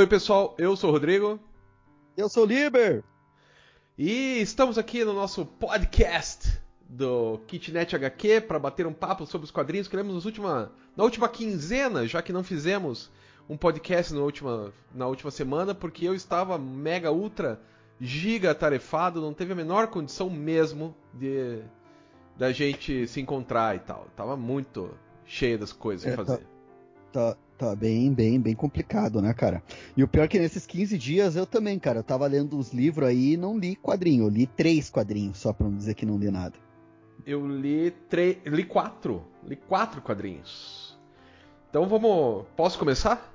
[0.00, 1.38] Oi, pessoal, eu sou o Rodrigo.
[2.16, 3.04] Eu sou o Liber.
[3.98, 6.58] E estamos aqui no nosso podcast
[6.88, 11.28] do Kitnet HQ para bater um papo sobre os quadrinhos que lemos última, na última
[11.28, 13.10] quinzena, já que não fizemos
[13.46, 17.60] um podcast na última, na última semana, porque eu estava mega ultra
[18.00, 21.62] giga tarefado, não teve a menor condição mesmo de
[22.38, 24.06] da gente se encontrar e tal.
[24.16, 24.94] Tava muito
[25.26, 26.46] cheio das coisas é, pra fazer.
[27.12, 29.62] Tá, tá, tá, bem, bem, bem complicado, né, cara?
[29.94, 32.72] E o pior é que nesses 15 dias eu também, cara, eu tava lendo os
[32.72, 34.24] livros aí e não li quadrinho.
[34.24, 36.54] Eu li três quadrinhos, só pra não dizer que não li nada.
[37.26, 38.40] Eu li, tre...
[38.46, 39.22] li quatro.
[39.44, 40.98] Li quatro quadrinhos.
[41.68, 42.46] Então vamos.
[42.56, 43.30] Posso começar?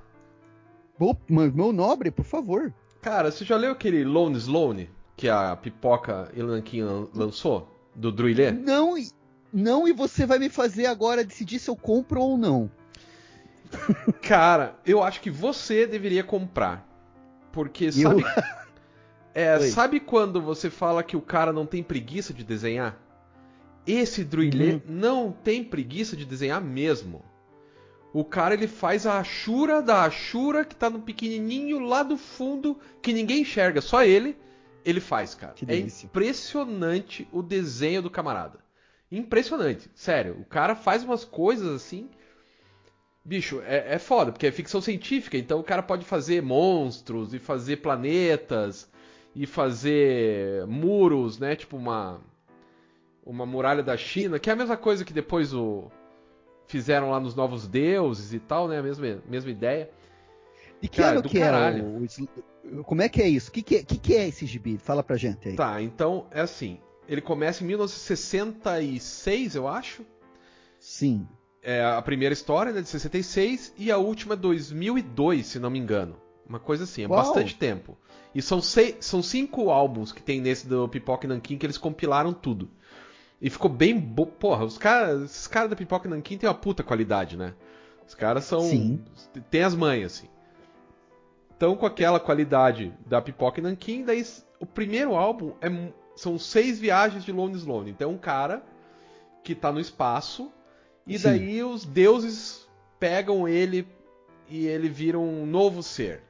[1.30, 2.74] meu nobre, por favor.
[3.00, 7.72] Cara, você já leu aquele Lone Sloane que a Pipoca Lanquinho lançou?
[7.94, 8.50] Do Druilé?
[8.50, 8.94] Não,
[9.52, 12.70] não, e você vai me fazer agora decidir se eu compro ou não.
[14.22, 16.86] Cara, eu acho que você deveria comprar.
[17.52, 18.22] Porque sabe.
[18.22, 18.26] Eu...
[19.34, 22.98] é, sabe quando você fala que o cara não tem preguiça de desenhar?
[23.86, 24.80] Esse Druilé uhum.
[24.88, 27.24] não tem preguiça de desenhar mesmo.
[28.12, 32.78] O cara ele faz a achura da achura que tá no pequenininho lá do fundo
[33.02, 34.36] que ninguém enxerga, só ele.
[34.84, 35.54] Ele faz, cara.
[35.66, 38.60] É impressionante o desenho do camarada.
[39.10, 40.38] Impressionante, sério.
[40.40, 42.08] O cara faz umas coisas assim.
[43.26, 47.40] Bicho, é, é foda, porque é ficção científica, então o cara pode fazer monstros e
[47.40, 48.88] fazer planetas
[49.34, 51.56] e fazer muros, né?
[51.56, 52.20] Tipo uma
[53.24, 55.90] uma muralha da China, que é a mesma coisa que depois o
[56.68, 58.78] fizeram lá nos Novos Deuses e tal, né?
[58.78, 59.90] A mesma, mesma ideia.
[60.80, 62.06] E que Cara, ano que caralho.
[62.64, 63.50] é o, Como é que é isso?
[63.50, 64.78] O que, que, é, que, que é esse gibi?
[64.78, 65.56] Fala pra gente aí.
[65.56, 66.78] Tá, então é assim.
[67.08, 70.06] Ele começa em 1966, eu acho.
[70.78, 71.26] Sim.
[71.68, 75.80] É a primeira história, né, de 66, e a última é 2002, se não me
[75.80, 76.14] engano.
[76.48, 77.98] Uma coisa assim, é bastante tempo.
[78.32, 82.32] E são, seis, são cinco álbuns que tem nesse do Pipoca Nankin que eles compilaram
[82.32, 82.70] tudo.
[83.42, 83.98] E ficou bem.
[83.98, 84.26] Bo...
[84.26, 85.22] Porra, os caras.
[85.22, 87.52] Esses caras da Pipoca Nankin tem uma puta qualidade, né?
[88.06, 88.60] Os caras são.
[88.60, 89.02] Sim.
[89.50, 90.28] Tem as manhas, assim.
[91.56, 94.24] Então, com aquela qualidade da Pipoca Nankin, daí
[94.60, 95.68] o primeiro álbum é...
[96.14, 97.90] são seis viagens de Lone Sloane.
[97.90, 98.62] Então, é um cara
[99.42, 100.52] que tá no espaço,
[101.06, 101.24] e Sim.
[101.24, 102.66] daí os deuses
[102.98, 103.86] pegam ele
[104.48, 106.22] e ele vira um novo ser.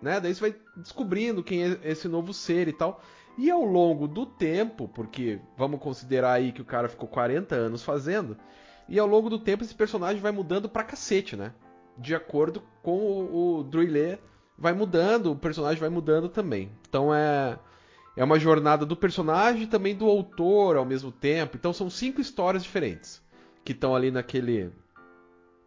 [0.00, 0.20] Né?
[0.20, 3.00] Daí você vai descobrindo quem é esse novo ser e tal.
[3.36, 7.82] E ao longo do tempo, porque vamos considerar aí que o cara ficou 40 anos
[7.82, 8.36] fazendo,
[8.88, 11.52] e ao longo do tempo esse personagem vai mudando pra cacete, né?
[11.96, 14.20] De acordo com o, o Druillet
[14.58, 16.70] vai mudando, o personagem vai mudando também.
[16.88, 17.58] Então é
[18.14, 21.56] é uma jornada do personagem e também do autor ao mesmo tempo.
[21.56, 23.22] Então são cinco histórias diferentes
[23.64, 24.72] que estão ali naquele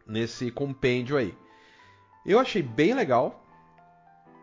[0.06, 1.36] nesse compêndio aí.
[2.26, 3.44] Eu achei bem legal.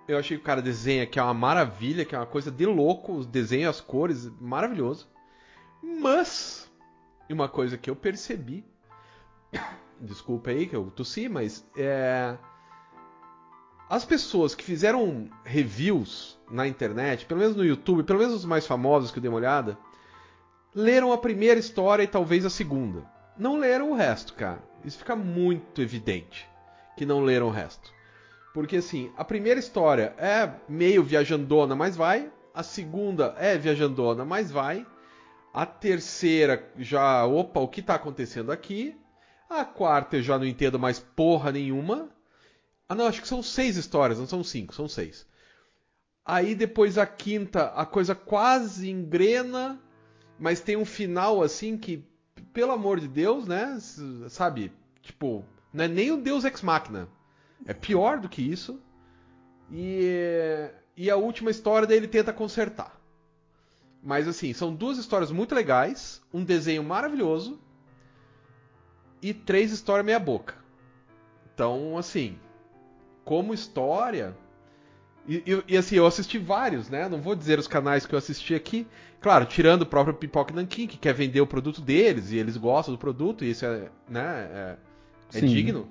[0.09, 2.67] Eu achei que o cara desenha que é uma maravilha, que é uma coisa de
[2.67, 5.09] louco, os desenhos, as cores, maravilhoso.
[5.83, 6.71] Mas,
[7.31, 8.65] uma coisa que eu percebi,
[10.01, 12.37] desculpa aí que eu tossi, mas é
[13.93, 18.67] as pessoas que fizeram reviews na internet, pelo menos no YouTube, pelo menos os mais
[18.67, 19.77] famosos que eu dei uma olhada,
[20.75, 23.05] leram a primeira história e talvez a segunda.
[23.37, 24.62] Não leram o resto, cara.
[24.84, 26.48] Isso fica muito evidente
[26.97, 27.93] que não leram o resto.
[28.53, 32.31] Porque assim, a primeira história é meio viajandona, mas vai.
[32.54, 34.87] A segunda é viajandona, mas vai.
[35.54, 38.97] A terceira já, opa, o que está acontecendo aqui?
[39.48, 42.10] A quarta eu já não entendo mais porra nenhuma.
[42.88, 45.26] Ah, não, acho que são seis histórias, não são cinco, são seis.
[46.25, 49.81] Aí depois a quinta, a coisa quase engrena,
[50.38, 52.06] mas tem um final assim que,
[52.53, 53.78] pelo amor de Deus, né?
[54.28, 54.72] Sabe?
[55.00, 57.09] Tipo, não é nem o Deus Ex Machina.
[57.66, 58.81] É pior do que isso.
[59.70, 63.00] E, e a última história dele tenta consertar.
[64.03, 67.60] Mas assim, são duas histórias muito legais, um desenho maravilhoso
[69.22, 70.56] e três histórias meia boca.
[71.54, 72.39] Então, assim,
[73.24, 74.36] como história.
[75.27, 77.09] E, e, e, assim, eu assisti vários, né?
[77.09, 78.86] Não vou dizer os canais que eu assisti aqui.
[79.21, 82.95] Claro, tirando o próprio Pipoca Nankin, que quer vender o produto deles e eles gostam
[82.95, 84.77] do produto, e isso é, né, é,
[85.34, 85.89] é digno.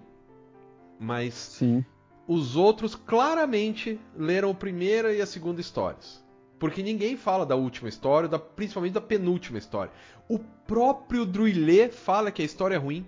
[0.99, 1.85] Mas Sim.
[2.27, 6.21] os outros claramente leram a primeira e a segunda histórias.
[6.59, 9.91] Porque ninguém fala da última história, da, principalmente da penúltima história.
[10.27, 13.05] O próprio Druillet fala que a história é ruim.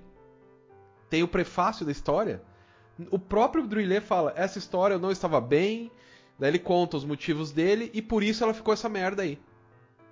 [1.09, 2.41] Tem o prefácio da história.
[3.11, 5.91] O próprio Druillet fala: essa história eu não estava bem.
[6.43, 9.39] Daí ele conta os motivos dele e por isso ela ficou essa merda aí.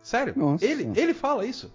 [0.02, 0.34] Sério?
[0.34, 0.66] Nossa.
[0.66, 1.70] Ele, ele fala isso.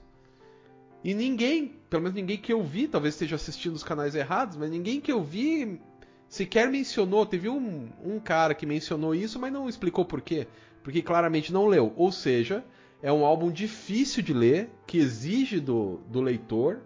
[1.05, 4.71] E ninguém, pelo menos ninguém que eu vi, talvez esteja assistindo os canais errados, mas
[4.71, 5.79] ninguém que eu vi
[6.27, 7.27] sequer mencionou.
[7.27, 10.47] Teve um, um cara que mencionou isso, mas não explicou por quê.
[10.83, 11.93] Porque claramente não leu.
[11.95, 12.65] Ou seja,
[13.03, 16.81] é um álbum difícil de ler, que exige do, do leitor.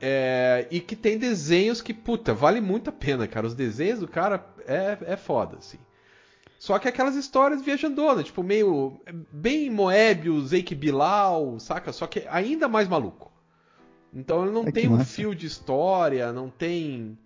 [0.00, 3.46] É, e que tem desenhos que, puta, vale muito a pena, cara.
[3.46, 5.78] Os desenhos do cara é, é foda, assim.
[6.58, 9.00] Só que aquelas histórias viajandonas, tipo, meio.
[9.30, 11.92] Bem Moebius, Eike Bilal, saca?
[11.92, 13.32] Só que ainda mais maluco.
[14.12, 17.18] Então ele não é tem um fio de história, não tem.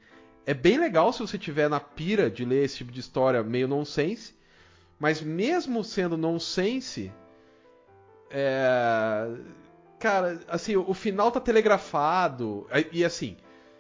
[0.44, 3.68] É bem legal se você tiver na pira de ler esse tipo de história meio
[3.68, 4.34] nonsense.
[4.98, 7.12] Mas mesmo sendo nonsense.
[8.30, 9.28] É...
[9.98, 12.66] Cara, assim, o final tá telegrafado.
[12.90, 13.36] E assim,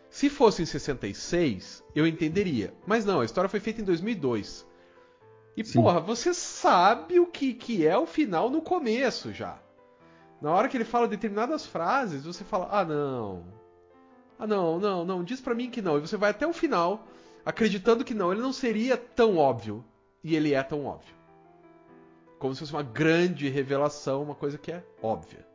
[0.08, 2.72] se fosse em 66, eu entenderia.
[2.86, 4.66] Mas não, a história foi feita em 2002.
[5.60, 5.82] E, Sim.
[5.82, 9.58] porra, você sabe o que, que é o final no começo já.
[10.40, 13.44] Na hora que ele fala determinadas frases, você fala: ah, não.
[14.38, 15.98] Ah, não, não, não, diz pra mim que não.
[15.98, 17.06] E você vai até o final
[17.44, 18.32] acreditando que não.
[18.32, 19.84] Ele não seria tão óbvio.
[20.24, 21.14] E ele é tão óbvio.
[22.38, 25.46] Como se fosse uma grande revelação, uma coisa que é óbvia.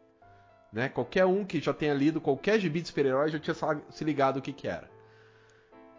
[0.72, 0.88] Né?
[0.88, 3.56] Qualquer um que já tenha lido qualquer gibi de super-herói já tinha
[3.90, 4.88] se ligado o que, que era.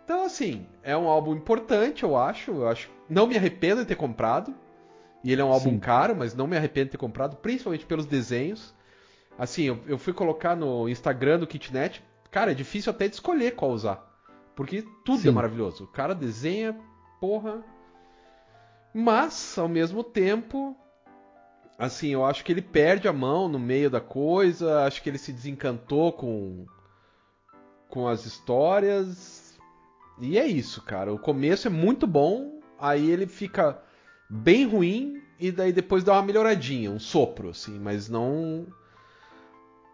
[0.06, 2.52] Então, assim, é um álbum importante, eu acho.
[2.52, 2.88] Eu acho.
[3.10, 4.54] Não me arrependo de ter comprado.
[5.24, 5.80] E ele é um álbum Sim.
[5.80, 8.72] caro, mas não me arrependo de ter comprado, principalmente pelos desenhos.
[9.36, 12.04] Assim, eu, eu fui colocar no Instagram do Kitnet.
[12.30, 14.00] Cara, é difícil até de escolher qual usar.
[14.54, 15.28] Porque tudo é Sim.
[15.28, 15.82] é maravilhoso.
[15.82, 16.78] O cara desenha,
[17.20, 17.64] porra.
[18.94, 20.76] Mas, ao mesmo tempo,
[21.76, 24.84] assim, eu acho que ele perde a mão no meio da coisa.
[24.84, 26.64] Acho que ele se desencantou com,
[27.88, 29.45] com as histórias.
[30.18, 31.12] E é isso, cara.
[31.12, 32.60] O começo é muito bom.
[32.78, 33.80] Aí ele fica
[34.28, 35.22] bem ruim.
[35.38, 37.78] E daí depois dá uma melhoradinha, um sopro, assim.
[37.78, 38.66] Mas não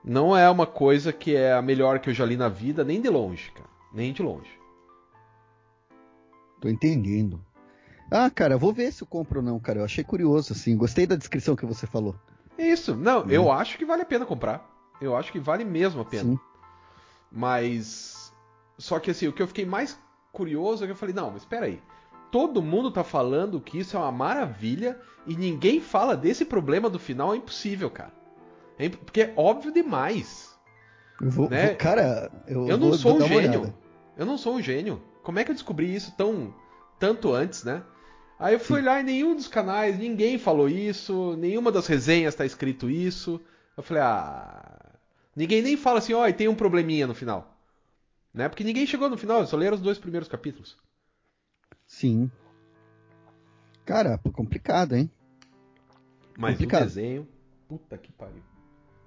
[0.04, 3.00] não é uma coisa que é a melhor que eu já li na vida, nem
[3.00, 3.68] de longe, cara.
[3.92, 4.50] Nem de longe.
[6.60, 7.44] Tô entendendo.
[8.10, 9.80] Ah, cara, vou ver se eu compro ou não, cara.
[9.80, 10.76] Eu achei curioso, assim.
[10.76, 12.14] Gostei da descrição que você falou.
[12.58, 12.94] Isso.
[12.94, 14.68] Não, eu acho que vale a pena comprar.
[15.00, 16.30] Eu acho que vale mesmo a pena.
[16.30, 16.38] Sim.
[17.30, 18.32] Mas.
[18.78, 19.98] Só que assim, o que eu fiquei mais
[20.32, 21.80] curioso é que eu falei, não, mas espera aí.
[22.30, 26.98] Todo mundo tá falando que isso é uma maravilha e ninguém fala desse problema do
[26.98, 28.12] final, é impossível, cara.
[28.78, 30.58] É porque é óbvio demais.
[31.20, 31.68] Vou, né?
[31.68, 33.74] vou, cara, eu, eu não sou um gênio.
[34.16, 35.02] Eu não sou um gênio.
[35.22, 36.54] Como é que eu descobri isso tão
[36.98, 37.82] tanto antes, né?
[38.38, 38.86] Aí eu fui Sim.
[38.86, 43.40] lá em nenhum dos canais, ninguém falou isso, nenhuma das resenhas tá escrito isso.
[43.76, 44.80] Eu falei, ah.
[45.34, 47.51] Ninguém nem fala assim, ó, oh, tem um probleminha no final.
[48.32, 48.48] Né?
[48.48, 50.76] Porque ninguém chegou no final, só leram os dois primeiros capítulos.
[51.86, 52.30] Sim.
[53.84, 55.10] Cara, complicado, hein?
[56.38, 56.82] Mas complicado.
[56.82, 57.28] o desenho.
[57.68, 58.42] Puta que pariu.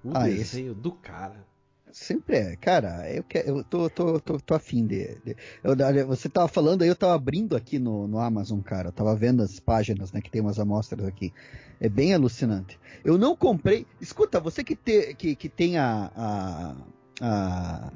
[0.03, 0.81] O ah, desenho esse...
[0.81, 1.45] do cara.
[1.91, 5.15] Sempre é, cara, eu, que, eu tô, tô, tô, tô afim de.
[5.23, 8.89] de eu, você tava falando aí, eu tava abrindo aqui no, no Amazon, cara.
[8.89, 10.19] Eu tava vendo as páginas, né?
[10.19, 11.33] Que tem umas amostras aqui.
[11.79, 12.77] É bem alucinante.
[13.03, 13.87] Eu não comprei.
[14.01, 16.75] Escuta, você que, te, que, que tem a, a,
[17.21, 17.91] a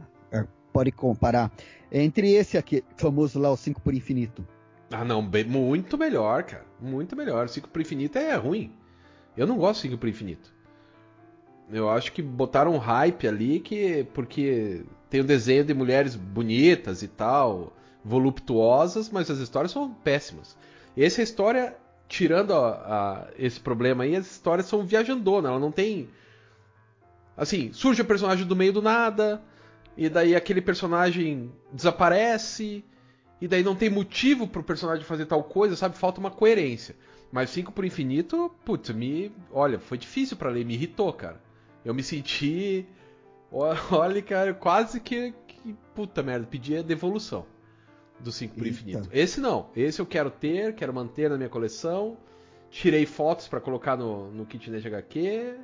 [0.72, 1.52] Pode comparar.
[1.92, 4.46] Entre esse aqui, famoso lá, o 5 por infinito.
[4.92, 6.66] Ah, não, bem, muito melhor, cara.
[6.80, 7.48] Muito melhor.
[7.48, 8.72] 5 por infinito é ruim.
[9.36, 10.54] Eu não gosto de 5 por infinito.
[11.72, 17.04] Eu acho que botaram um hype ali que porque tem o desenho de mulheres bonitas
[17.04, 17.74] e tal,
[18.04, 20.58] voluptuosas, mas as histórias são péssimas.
[20.98, 21.76] Essa história,
[22.08, 26.10] tirando a, a, esse problema aí, as histórias são viajandona, ela não tem
[27.38, 29.42] assim, surge o personagem do meio do nada,
[30.00, 32.86] e daí aquele personagem desaparece,
[33.42, 35.98] e daí não tem motivo pro personagem fazer tal coisa, sabe?
[35.98, 36.96] Falta uma coerência.
[37.30, 39.30] Mas 5 por infinito, putz, me.
[39.52, 41.42] Olha, foi difícil para ler, me irritou, cara.
[41.84, 42.88] Eu me senti.
[43.52, 45.34] Olha, cara, quase que.
[45.46, 47.46] que puta merda, pedi a devolução
[48.22, 49.10] do 5 por infinito.
[49.12, 49.70] Esse não.
[49.76, 52.18] Esse eu quero ter, quero manter na minha coleção.
[52.72, 55.58] Tirei fotos para colocar no, no Kitnet HQ.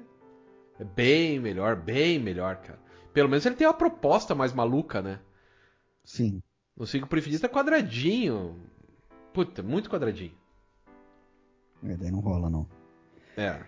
[0.78, 2.85] É bem melhor, bem melhor, cara.
[3.16, 5.22] Pelo menos ele tem uma proposta mais maluca, né?
[6.04, 6.44] Sim.
[6.76, 8.60] No 5 por infinito é quadradinho.
[9.32, 10.34] Puta, muito quadradinho.
[11.82, 12.68] É, daí não rola, não.
[13.38, 13.62] É.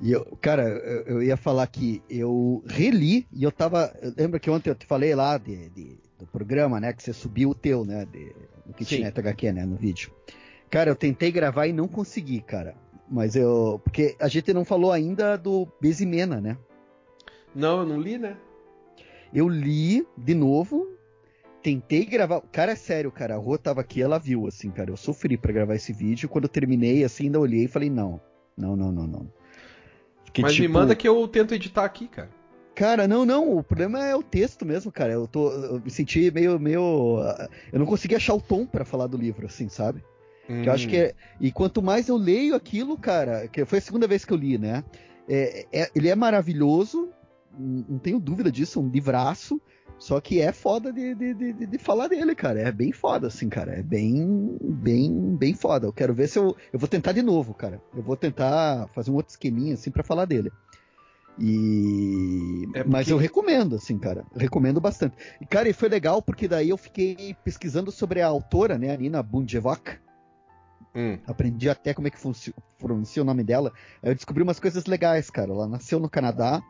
[0.00, 3.92] E eu, cara, eu, eu, ia falar que eu reli e eu tava.
[4.16, 6.92] Lembra que ontem eu te falei lá de, de do programa, né?
[6.92, 8.04] Que você subiu o teu, né?
[8.04, 8.32] De,
[8.64, 9.66] do Kitnet HQ, né?
[9.66, 10.12] No vídeo.
[10.70, 12.76] Cara, eu tentei gravar e não consegui, cara.
[13.10, 13.80] Mas eu.
[13.82, 16.56] Porque a gente não falou ainda do Bezimena, né?
[17.52, 18.36] Não, eu não li, né?
[19.32, 20.88] Eu li de novo.
[21.62, 22.40] Tentei gravar.
[22.52, 23.34] Cara, é sério, cara.
[23.34, 24.90] A Rô tava aqui, ela viu, assim, cara.
[24.90, 26.28] Eu sofri para gravar esse vídeo.
[26.28, 28.20] Quando eu terminei, assim, ainda olhei e falei: não,
[28.56, 29.32] não, não, não, não.
[30.40, 30.66] Mas tipo...
[30.66, 32.30] me manda que eu tento editar aqui, cara.
[32.74, 33.56] Cara, não, não.
[33.58, 35.12] O problema é o texto mesmo, cara.
[35.12, 37.20] Eu, tô, eu me senti meio, meio.
[37.72, 40.02] Eu não consegui achar o tom para falar do livro, assim, sabe?
[40.48, 40.64] Hum.
[40.64, 44.08] eu acho que é, e quanto mais eu leio aquilo, cara, que foi a segunda
[44.08, 44.82] vez que eu li, né?
[45.28, 47.10] É, é, ele é maravilhoso,
[47.58, 49.60] não tenho dúvida disso, é um livraço.
[49.98, 52.60] Só que é foda de, de, de, de, falar dele, cara.
[52.60, 53.72] É bem foda, assim, cara.
[53.72, 55.86] É bem, bem, bem foda.
[55.86, 56.56] Eu quero ver se eu.
[56.72, 57.80] Eu vou tentar de novo, cara.
[57.94, 60.50] Eu vou tentar fazer um outro esqueminha, assim, para falar dele.
[61.38, 62.64] E.
[62.74, 62.90] É porque...
[62.90, 64.24] Mas eu recomendo, assim, cara.
[64.34, 65.16] Eu recomendo bastante.
[65.40, 68.96] E, cara, e foi legal porque daí eu fiquei pesquisando sobre a autora, né, a
[68.96, 70.00] Nina Bundjevac.
[70.94, 71.16] Hum.
[71.26, 72.18] Aprendi até como é que
[72.78, 73.72] pronuncia o nome dela.
[74.02, 75.52] Aí eu descobri umas coisas legais, cara.
[75.52, 76.60] Ela nasceu no Canadá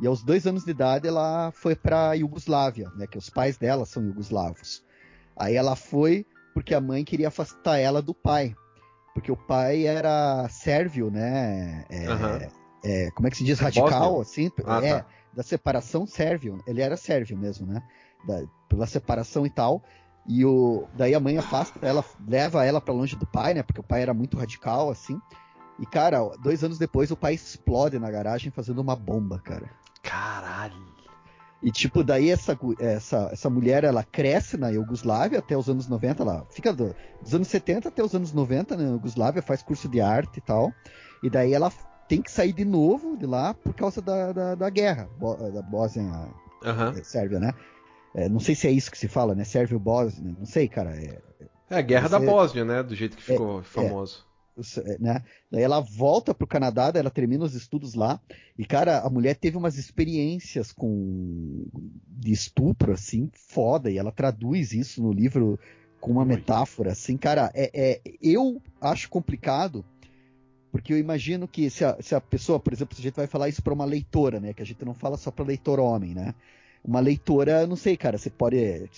[0.00, 3.06] e aos dois anos de idade ela foi para Iugoslávia, né?
[3.06, 4.84] Que os pais dela são iugoslavos.
[5.36, 8.54] Aí ela foi porque a mãe queria afastar ela do pai,
[9.14, 11.84] porque o pai era sérvio, né?
[11.88, 12.50] É, uhum.
[12.84, 14.22] é, como é que se diz radical, Bósnia?
[14.22, 14.50] assim?
[14.64, 15.06] Ah, é tá.
[15.34, 16.62] da separação sérvio.
[16.66, 17.82] Ele era sérvio mesmo, né?
[18.26, 19.82] Da, pela separação e tal.
[20.26, 23.62] E o, daí a mãe afasta ela, leva ela para longe do pai, né?
[23.62, 25.18] Porque o pai era muito radical, assim.
[25.78, 29.70] E, cara, dois anos depois o pai explode na garagem fazendo uma bomba, cara.
[30.08, 30.88] Caralho.
[31.62, 36.22] E tipo, daí essa, essa, essa mulher, ela cresce na Iugoslávia até os anos 90,
[36.22, 40.00] ela fica do, dos anos 70 até os anos 90 na Iugoslávia, faz curso de
[40.00, 40.72] arte e tal.
[41.22, 41.72] E daí ela
[42.08, 45.08] tem que sair de novo de lá por causa da, da, da guerra
[45.52, 46.28] da Bósnia
[46.64, 47.04] uhum.
[47.04, 47.52] Sérvia, né?
[48.14, 49.44] É, não sei se é isso que se fala, né?
[49.44, 50.90] Sérvio-Bósnia, não sei, cara.
[50.90, 51.20] É,
[51.70, 52.82] é a guerra da Bósnia, né?
[52.82, 53.64] Do jeito que ficou é, é.
[53.64, 54.27] famoso.
[54.84, 55.22] É, né?
[55.50, 58.20] Daí ela volta pro Canadá, ela termina os estudos lá.
[58.58, 61.66] E, cara, a mulher teve umas experiências com
[62.06, 63.90] de estupro, assim, foda.
[63.90, 65.58] E ela traduz isso no livro
[66.00, 67.50] com uma metáfora, assim, cara.
[67.54, 69.84] É, é, eu acho complicado,
[70.70, 73.26] porque eu imagino que se a, se a pessoa, por exemplo, se a gente vai
[73.26, 74.52] falar isso para uma leitora, né?
[74.52, 76.34] Que a gente não fala só para leitor homem, né?
[76.84, 78.88] Uma leitora, não sei, cara, você pode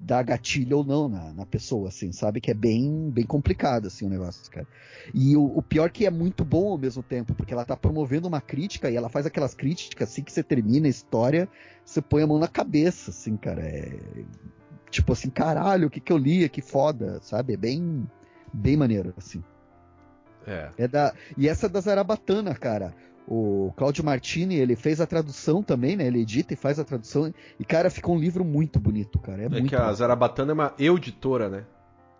[0.00, 2.40] dar gatilho ou não na, na pessoa, assim, sabe?
[2.40, 4.66] Que é bem, bem complicado, assim, o negócio, cara.
[5.12, 8.26] E o, o pior que é muito bom ao mesmo tempo, porque ela tá promovendo
[8.26, 11.46] uma crítica e ela faz aquelas críticas assim que você termina a história,
[11.84, 13.60] você põe a mão na cabeça, assim, cara.
[13.60, 13.98] É,
[14.90, 17.52] tipo assim, caralho, o que que eu li, que foda, sabe?
[17.52, 18.08] É bem,
[18.52, 19.44] bem maneiro, assim.
[20.46, 20.70] É.
[20.78, 22.94] é da, e essa é da Zarabatana, cara.
[23.32, 26.04] O Claudio Martini, ele fez a tradução também, né?
[26.04, 27.32] Ele edita e faz a tradução.
[27.60, 29.42] E, cara, ficou um livro muito bonito, cara.
[29.42, 31.64] É, é muito que a Zarabatana é uma editora, né?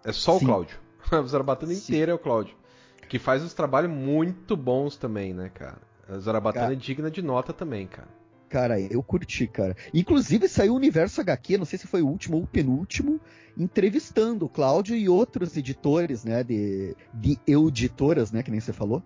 [0.04, 0.44] É só Sim.
[0.44, 0.78] o Cláudio.
[1.10, 1.80] A Zarabatana Sim.
[1.80, 2.54] inteira é o Cláudio.
[3.08, 5.78] Que faz uns trabalhos muito bons também, né, cara?
[6.08, 6.74] A Zarabatana cara...
[6.74, 8.06] é digna de nota também, cara.
[8.48, 9.76] Cara, eu curti, cara.
[9.92, 13.20] Inclusive saiu o Universo HQ, não sei se foi o último ou o penúltimo,
[13.58, 16.44] entrevistando o Cláudio e outros editores, né?
[16.44, 18.44] De, de editoras, né?
[18.44, 19.02] Que nem você falou.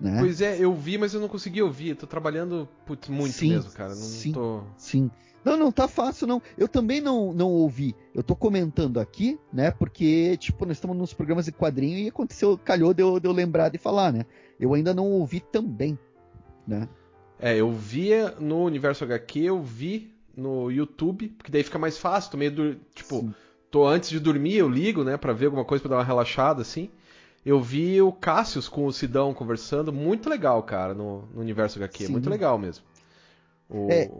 [0.00, 0.16] Né?
[0.18, 1.96] Pois é, eu vi, mas eu não consegui ouvir.
[1.96, 3.90] Tô trabalhando putz, muito sim, mesmo, cara.
[3.90, 4.62] Não sim, tô...
[4.76, 5.10] sim.
[5.44, 6.40] Não, não tá fácil, não.
[6.56, 7.94] Eu também não, não ouvi.
[8.14, 9.70] Eu tô comentando aqui, né?
[9.70, 13.32] Porque, tipo, nós estamos nos programas de quadrinho e aconteceu, calhou de eu, de eu
[13.32, 14.24] lembrar de falar, né?
[14.58, 15.98] Eu ainda não ouvi também,
[16.66, 16.88] né?
[17.38, 22.30] É, eu via no Universo HQ, eu vi no YouTube, porque daí fica mais fácil.
[22.30, 23.34] Tô meio, do, tipo, Sim.
[23.70, 25.18] tô antes de dormir, eu ligo, né?
[25.18, 26.90] Pra ver alguma coisa pra dar uma relaxada, assim.
[27.44, 32.06] Eu vi o Cassius com o Sidão conversando, muito legal, cara, no, no universo HQ,
[32.06, 32.12] Sim.
[32.12, 32.84] muito legal mesmo.
[33.68, 33.88] O...
[33.90, 34.10] É...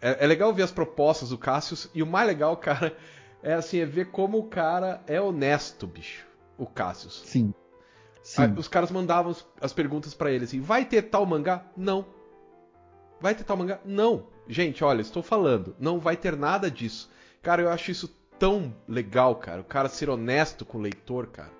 [0.00, 0.24] é...
[0.24, 2.96] É, legal ver as propostas do Cassius, e o mais legal, cara,
[3.42, 6.26] é assim, é ver como o cara é honesto, bicho.
[6.56, 7.22] O Cassius.
[7.24, 7.52] Sim.
[8.22, 8.42] Sim.
[8.42, 11.64] Aí, os caras mandavam as perguntas para ele assim: vai ter tal mangá?
[11.76, 12.04] Não.
[13.18, 13.80] Vai ter tal mangá?
[13.84, 14.26] Não.
[14.46, 17.10] Gente, olha, estou falando, não vai ter nada disso.
[17.42, 18.08] Cara, eu acho isso
[18.38, 19.60] tão legal, cara.
[19.60, 21.59] O cara ser honesto com o leitor, cara.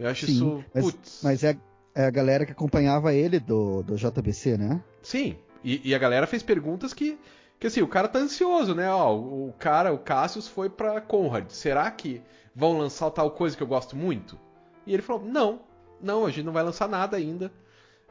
[0.00, 0.64] Eu acho Sim, isso.
[0.74, 1.56] Mas, mas é,
[1.94, 4.82] é, a galera que acompanhava ele do, do JBC, né?
[5.02, 5.36] Sim.
[5.62, 7.18] E, e, a galera fez perguntas que.
[7.58, 8.90] Que assim, o cara tá ansioso, né?
[8.90, 11.50] Ó, o cara, o Cassius foi pra Conrad.
[11.50, 12.22] Será que
[12.56, 14.38] vão lançar tal coisa que eu gosto muito?
[14.86, 15.60] E ele falou: não,
[16.00, 17.52] não, a gente não vai lançar nada ainda.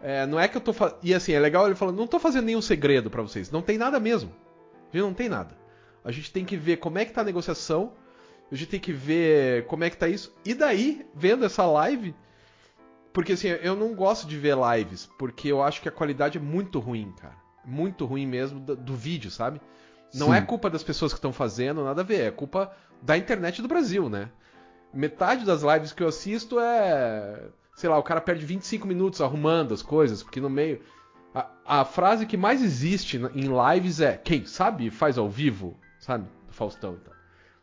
[0.03, 0.71] É, não é que eu tô.
[0.71, 0.95] Fa...
[1.01, 3.49] E assim, é legal ele falando: não tô fazendo nenhum segredo para vocês.
[3.49, 4.31] Não tem nada mesmo.
[4.93, 5.57] A gente não tem nada.
[6.05, 7.93] A gente tem que ver como é que tá a negociação
[8.51, 10.35] a gente tem que ver como é que tá isso.
[10.43, 12.15] E daí, vendo essa live.
[13.13, 16.41] Porque assim, eu não gosto de ver lives, porque eu acho que a qualidade é
[16.41, 17.35] muito ruim, cara.
[17.65, 19.61] Muito ruim mesmo do, do vídeo, sabe?
[20.13, 20.33] Não Sim.
[20.33, 22.21] é culpa das pessoas que estão fazendo, nada a ver.
[22.21, 24.29] É culpa da internet do Brasil, né?
[24.93, 27.49] Metade das lives que eu assisto é.
[27.75, 30.81] Sei lá, o cara perde 25 minutos arrumando as coisas, porque no meio.
[31.33, 36.27] A, a frase que mais existe em lives é: quem sabe faz ao vivo, sabe?
[36.47, 37.18] Do Faustão e tal.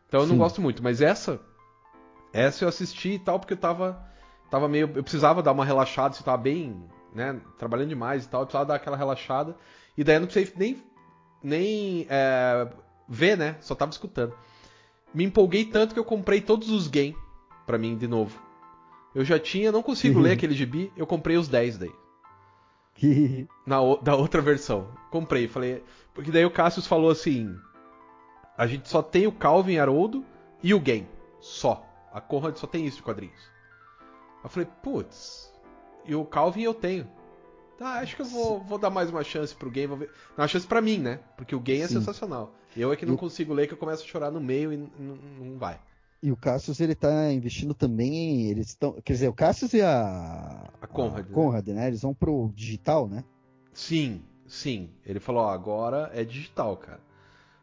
[0.07, 0.31] Então eu Sim.
[0.31, 1.39] não gosto muito, mas essa
[2.33, 4.05] essa eu assisti e tal porque eu tava
[4.49, 6.83] tava meio eu precisava dar uma relaxada, se tava bem,
[7.13, 9.55] né, trabalhando demais e tal, eu precisava dar aquela relaxada.
[9.97, 10.83] E daí eu não precisei nem,
[11.43, 12.67] nem é,
[13.09, 13.57] ver, né?
[13.61, 14.33] Só tava escutando.
[15.13, 17.15] Me empolguei tanto que eu comprei todos os game
[17.65, 18.39] para mim de novo.
[19.15, 21.91] Eu já tinha, não consigo ler aquele gibi, eu comprei os 10 daí.
[23.65, 24.89] Na, da outra versão.
[25.09, 25.83] Comprei, falei.
[26.13, 27.55] Porque daí o Cassius falou assim:
[28.57, 30.25] a gente só tem o Calvin Haroldo
[30.63, 31.07] e o Game.
[31.39, 31.85] Só.
[32.11, 33.51] A Conrad só tem isso de quadrinhos.
[34.43, 35.53] Eu falei, putz,
[36.05, 37.07] e o Calvin eu tenho.
[37.77, 39.87] Tá, acho que eu vou, vou dar mais uma chance pro Game.
[39.87, 40.09] Vou ver.
[40.35, 41.19] Não, uma chance pra mim, né?
[41.37, 42.51] Porque o Game é sensacional.
[42.75, 44.77] Eu é que não e consigo ler, que eu começo a chorar no meio e
[44.77, 45.79] não vai.
[46.21, 48.49] E o Cassius, ele tá investindo também.
[48.49, 48.93] Eles estão.
[48.93, 50.67] Quer dizer, o Cassius e a.
[50.81, 51.25] A Conrad.
[51.25, 51.33] A né?
[51.33, 51.87] Conrad, né?
[51.87, 53.23] Eles vão pro digital, né?
[53.71, 54.89] Sim, sim.
[55.05, 56.99] Ele falou: ó, agora é digital, cara.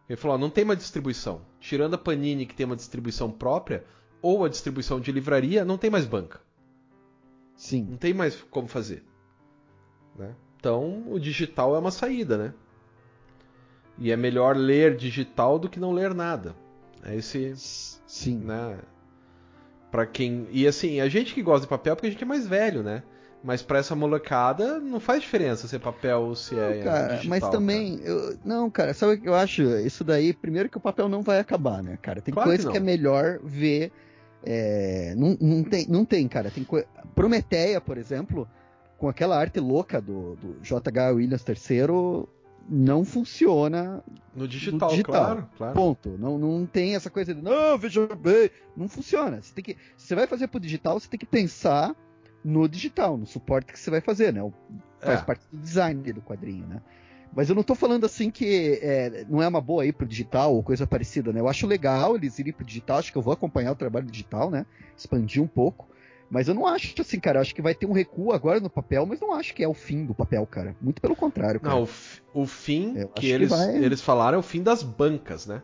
[0.08, 1.42] Ele falou: ó, não tem uma distribuição.
[1.60, 3.84] Tirando a Panini, que tem uma distribuição própria,
[4.20, 6.40] ou a distribuição de livraria, não tem mais banca.
[7.56, 7.86] Sim.
[7.90, 9.02] Não tem mais como fazer.
[10.16, 10.34] Né?
[10.58, 12.54] Então, o digital é uma saída, né?
[13.98, 16.56] E é melhor ler digital do que não ler nada.
[17.02, 17.54] É esse
[18.06, 18.38] Sim.
[18.38, 18.78] Né?
[19.90, 20.48] Para quem.
[20.50, 23.02] E assim, a gente que gosta de papel porque a gente é mais velho, né?
[23.44, 27.14] Mas para essa molecada não faz diferença se é papel ou se é não, cara,
[27.16, 28.08] digital, Mas também, cara.
[28.08, 29.62] Eu, não, cara, sabe o que eu acho?
[29.62, 32.22] Isso daí, primeiro que o papel não vai acabar, né, cara?
[32.22, 33.92] Tem claro coisa que, que, é melhor ver.
[34.42, 36.50] É, não, não, tem, não tem, cara.
[36.50, 36.82] Tem co...
[37.14, 38.48] Prometeia, por exemplo,
[38.96, 41.10] com aquela arte louca do, do J.H.
[41.10, 42.26] Williams III,
[42.66, 44.02] não funciona
[44.34, 45.12] no digital, no digital.
[45.12, 45.74] Claro, claro.
[45.74, 46.16] Ponto.
[46.18, 48.50] Não, não tem essa coisa de não, veja bem.
[48.74, 49.42] Não funciona.
[49.42, 51.94] Você, tem que, se você vai fazer pro digital, você tem que pensar
[52.44, 54.40] no digital, no suporte que você vai fazer, né?
[55.00, 55.24] Faz é.
[55.24, 56.82] parte do design do quadrinho, né?
[57.34, 60.54] Mas eu não tô falando assim que é, não é uma boa ir pro digital
[60.54, 61.40] ou coisa parecida, né?
[61.40, 64.50] Eu acho legal eles irem pro digital, acho que eu vou acompanhar o trabalho digital,
[64.50, 64.64] né?
[64.96, 65.88] Expandir um pouco.
[66.30, 67.40] Mas eu não acho assim, cara.
[67.40, 69.74] Acho que vai ter um recuo agora no papel, mas não acho que é o
[69.74, 70.74] fim do papel, cara.
[70.80, 71.74] Muito pelo contrário, cara.
[71.74, 71.88] Não,
[72.34, 73.76] o, o fim eu que, eles, que vai...
[73.76, 75.62] eles falaram é o fim das bancas, né?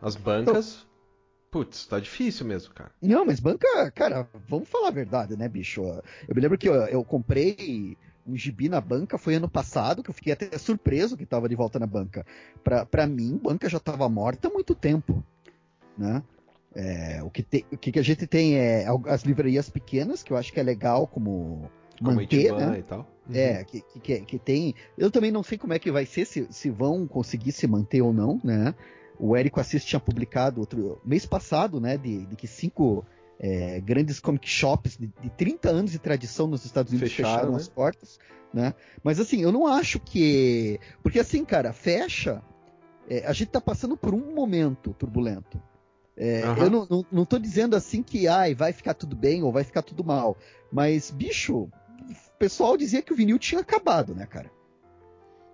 [0.00, 0.86] As bancas.
[1.52, 2.90] Putz, tá difícil mesmo, cara.
[3.00, 5.82] Não, mas banca, cara, vamos falar a verdade, né, bicho?
[6.26, 7.94] Eu me lembro que eu, eu comprei
[8.26, 11.54] um gibi na banca foi ano passado, que eu fiquei até surpreso que tava de
[11.54, 12.24] volta na banca.
[12.64, 15.22] Pra, pra mim, banca já tava morta há muito tempo,
[15.98, 16.22] né?
[16.74, 20.38] É, o, que te, o que a gente tem é as livrarias pequenas, que eu
[20.38, 22.78] acho que é legal como, como manter, né?
[22.78, 23.00] E tal.
[23.28, 23.36] Uhum.
[23.36, 24.74] É, que, que, que, tem.
[24.96, 28.00] Eu também não sei como é que vai ser, se, se vão conseguir se manter
[28.00, 28.74] ou não, né?
[29.24, 31.96] O Érico Assis tinha publicado outro mês passado, né?
[31.96, 33.06] De, de que cinco
[33.38, 37.52] é, grandes comic shops de, de 30 anos de tradição nos Estados Unidos fecharam, fecharam
[37.52, 37.56] né?
[37.56, 38.18] as portas,
[38.52, 38.74] né?
[39.00, 40.80] Mas assim, eu não acho que.
[41.04, 42.42] Porque assim, cara, fecha.
[43.08, 45.62] É, a gente tá passando por um momento turbulento.
[46.16, 46.56] É, uhum.
[46.56, 49.62] Eu não, não, não tô dizendo assim que ai, vai ficar tudo bem ou vai
[49.62, 50.36] ficar tudo mal.
[50.72, 54.50] Mas, bicho, o pessoal dizia que o vinil tinha acabado, né, cara?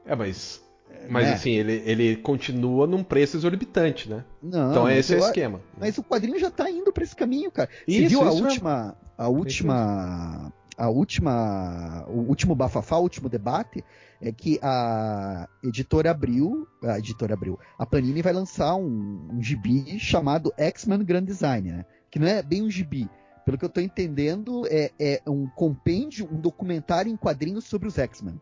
[0.06, 0.66] É, mas.
[1.08, 1.32] Mas né?
[1.32, 4.24] assim, ele, ele continua num preço exorbitante, né?
[4.42, 5.60] Não, então esse é o esquema.
[5.78, 7.68] Mas o quadrinho já tá indo para esse caminho, cara.
[7.86, 8.96] Isso, Você viu a última.
[9.16, 10.52] A última.
[10.76, 12.04] A última.
[12.08, 13.82] O último bafafá, o último debate
[14.20, 19.98] é que a editora Abril, a editora Abril, a Panini vai lançar um, um gibi
[19.98, 21.84] chamado X-Men Grand Design, né?
[22.10, 23.08] Que não é bem um gibi.
[23.44, 27.98] Pelo que eu estou entendendo, é, é, um compêndio, um documentário em quadrinhos sobre os
[27.98, 28.38] X-Men.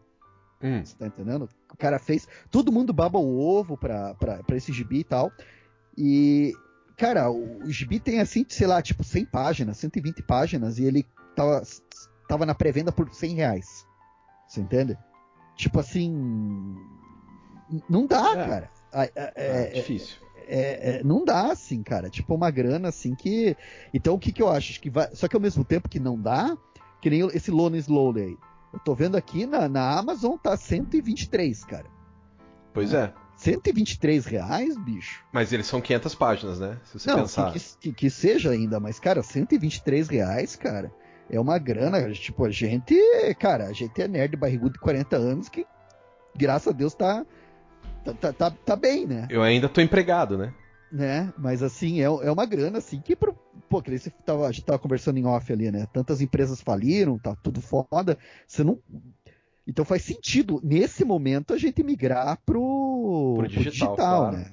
[0.63, 0.85] Hum.
[0.85, 1.49] Você tá entendendo?
[1.73, 2.27] O cara fez.
[2.51, 5.31] Todo mundo baba o ovo pra, pra, pra esse gibi e tal.
[5.97, 6.53] E,
[6.97, 11.07] cara, o, o gibi tem assim, sei lá, tipo 100 páginas, 120 páginas, e ele
[11.35, 11.63] tava,
[12.29, 13.87] tava na pré-venda por 100 reais.
[14.49, 14.97] Você entende?
[15.57, 16.77] Tipo assim.
[17.89, 18.49] Não dá, é.
[18.49, 18.71] cara.
[18.93, 20.17] É, é, é, difícil.
[20.47, 22.09] É, é, não dá, assim, cara.
[22.09, 23.57] Tipo, uma grana assim que.
[23.93, 24.81] Então, o que, que eu acho?
[24.81, 25.15] Que vai...
[25.15, 26.57] Só que ao mesmo tempo que não dá,
[27.01, 28.39] que nem esse Lone Slowly aí.
[28.73, 31.87] Eu tô vendo aqui na, na Amazon tá 123, cara.
[32.73, 33.13] Pois é.
[33.37, 35.23] 123 reais, bicho.
[35.33, 36.79] Mas eles são 500 páginas, né?
[36.85, 37.53] Se você não, pensar.
[37.53, 40.91] Que, que, que, seja ainda, mas, cara, 123 reais, cara
[41.31, 42.11] é uma grana.
[42.13, 42.95] Tipo, a gente,
[43.39, 45.67] cara, a gente é nerd barrigudo de 40 anos que,
[46.35, 47.25] graças a Deus, tá,
[48.05, 49.27] tá, tá, tá, tá bem, né?
[49.31, 50.53] Eu ainda tô empregado, né?
[50.91, 51.33] Né?
[51.37, 53.35] Mas assim, é, é uma grana assim que, pro,
[53.69, 55.87] pô, que você tava, a gente tava conversando em off ali, né?
[55.93, 58.17] Tantas empresas faliram, tá tudo foda.
[58.47, 58.79] Você não.
[59.67, 64.37] Então faz sentido, nesse momento, a gente migrar pro, pro digital, pro digital claro.
[64.37, 64.51] né?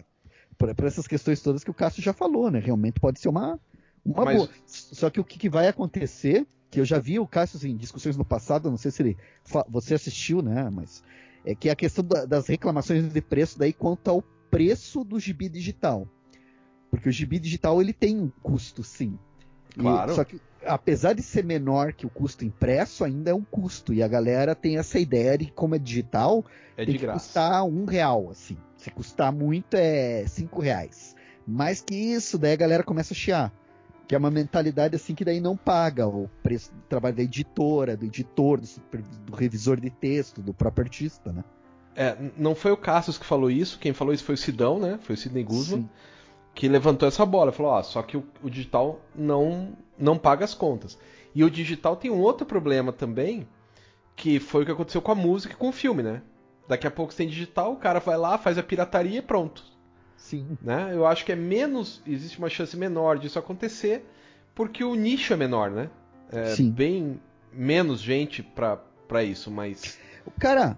[0.58, 2.60] Para essas questões todas que o Cássio já falou, né?
[2.60, 3.60] Realmente pode ser uma,
[4.04, 4.38] uma Mas...
[4.38, 4.50] boa.
[4.66, 8.18] Só que o que, que vai acontecer que eu já vi o Cássio em discussões
[8.18, 9.18] no passado, não sei se ele,
[9.70, 10.68] você assistiu, né?
[10.72, 11.04] Mas
[11.46, 15.48] é que a questão da, das reclamações de preço daí quanto ao preço do gibi
[15.48, 16.08] digital.
[16.94, 19.18] Porque o gibi digital ele tem um custo, sim.
[19.76, 20.12] Claro.
[20.12, 23.92] E, só que apesar de ser menor que o custo impresso, ainda é um custo.
[23.96, 26.46] E a galera tem essa ideia de como é digital,
[26.78, 27.20] é tem que graça.
[27.20, 28.56] custar um real, assim.
[28.78, 31.16] Se custar muito, é cinco reais.
[31.48, 33.52] Mais que isso, daí a galera começa a chiar.
[34.08, 37.98] Que é uma mentalidade assim que daí não paga o preço do trabalho da editora,
[37.98, 38.68] do editor, do,
[39.26, 41.44] do revisor de texto, do próprio artista, né?
[41.96, 45.00] É, não foi o Cassius que falou isso, quem falou isso foi o Sidão, né?
[45.02, 45.90] Foi o Sidney Guzman, Sim.
[46.54, 47.52] Que levantou essa bola.
[47.52, 50.98] Falou, ó, só que o, o, digital não, não paga as contas.
[51.34, 53.48] E o digital tem um outro problema também,
[54.16, 56.22] que foi o que aconteceu com a música e com o filme, né?
[56.68, 59.64] Daqui a pouco você tem digital, o cara vai lá, faz a pirataria e pronto.
[60.16, 60.58] Sim.
[60.62, 60.92] Né?
[60.94, 62.02] Eu acho que é menos.
[62.08, 64.06] Existe uma chance menor disso acontecer,
[64.56, 65.90] porque o nicho é menor, né?
[66.32, 66.72] É Sim.
[66.72, 67.20] bem
[67.52, 70.00] menos gente para isso, mas.
[70.26, 70.78] O cara,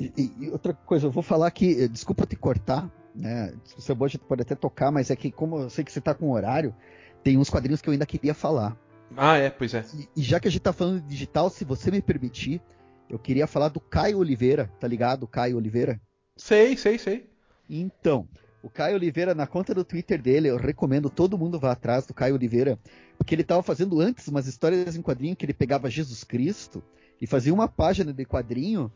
[0.00, 3.52] e, e, outra coisa, eu vou falar que, desculpa te cortar, né?
[3.76, 6.30] Você pode, pode até tocar, mas é que como eu sei que você está com
[6.30, 6.74] horário,
[7.22, 8.76] tem uns quadrinhos que eu ainda queria falar.
[9.16, 9.84] Ah, é, pois é.
[9.94, 12.60] E, e já que a gente está falando de digital, se você me permitir,
[13.08, 15.26] eu queria falar do Caio Oliveira, tá ligado?
[15.26, 16.00] Caio Oliveira?
[16.36, 17.30] Sei, sei, sei.
[17.68, 18.26] Então,
[18.62, 22.14] o Caio Oliveira, na conta do Twitter dele, eu recomendo todo mundo vá atrás do
[22.14, 22.78] Caio Oliveira,
[23.18, 26.82] porque ele estava fazendo antes umas histórias em quadrinho que ele pegava Jesus Cristo
[27.20, 28.90] e fazia uma página de quadrinho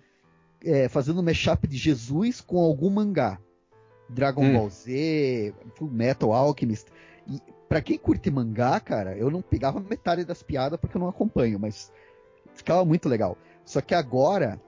[0.65, 3.39] é, fazendo mashup de Jesus com algum mangá.
[4.09, 4.53] Dragon hum.
[4.55, 6.87] Ball Z, Full Metal Alchemist.
[7.29, 11.09] E para quem curte mangá, cara, eu não pegava metade das piadas porque eu não
[11.09, 11.93] acompanho, mas
[12.55, 13.37] ficava muito legal.
[13.67, 14.61] Só que agora,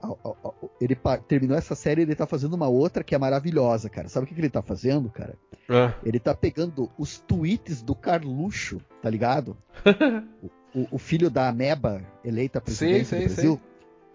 [0.81, 4.09] ele terminou essa série e ele tá fazendo uma outra que é maravilhosa, cara.
[4.09, 5.35] Sabe o que, que ele tá fazendo, cara?
[5.69, 5.93] É.
[6.03, 9.55] Ele tá pegando os tweets do Carluxo, tá ligado?
[10.75, 13.53] o, o, filho da Ameba eleita presidente sim, sim, do Brasil.
[13.53, 13.61] Sim.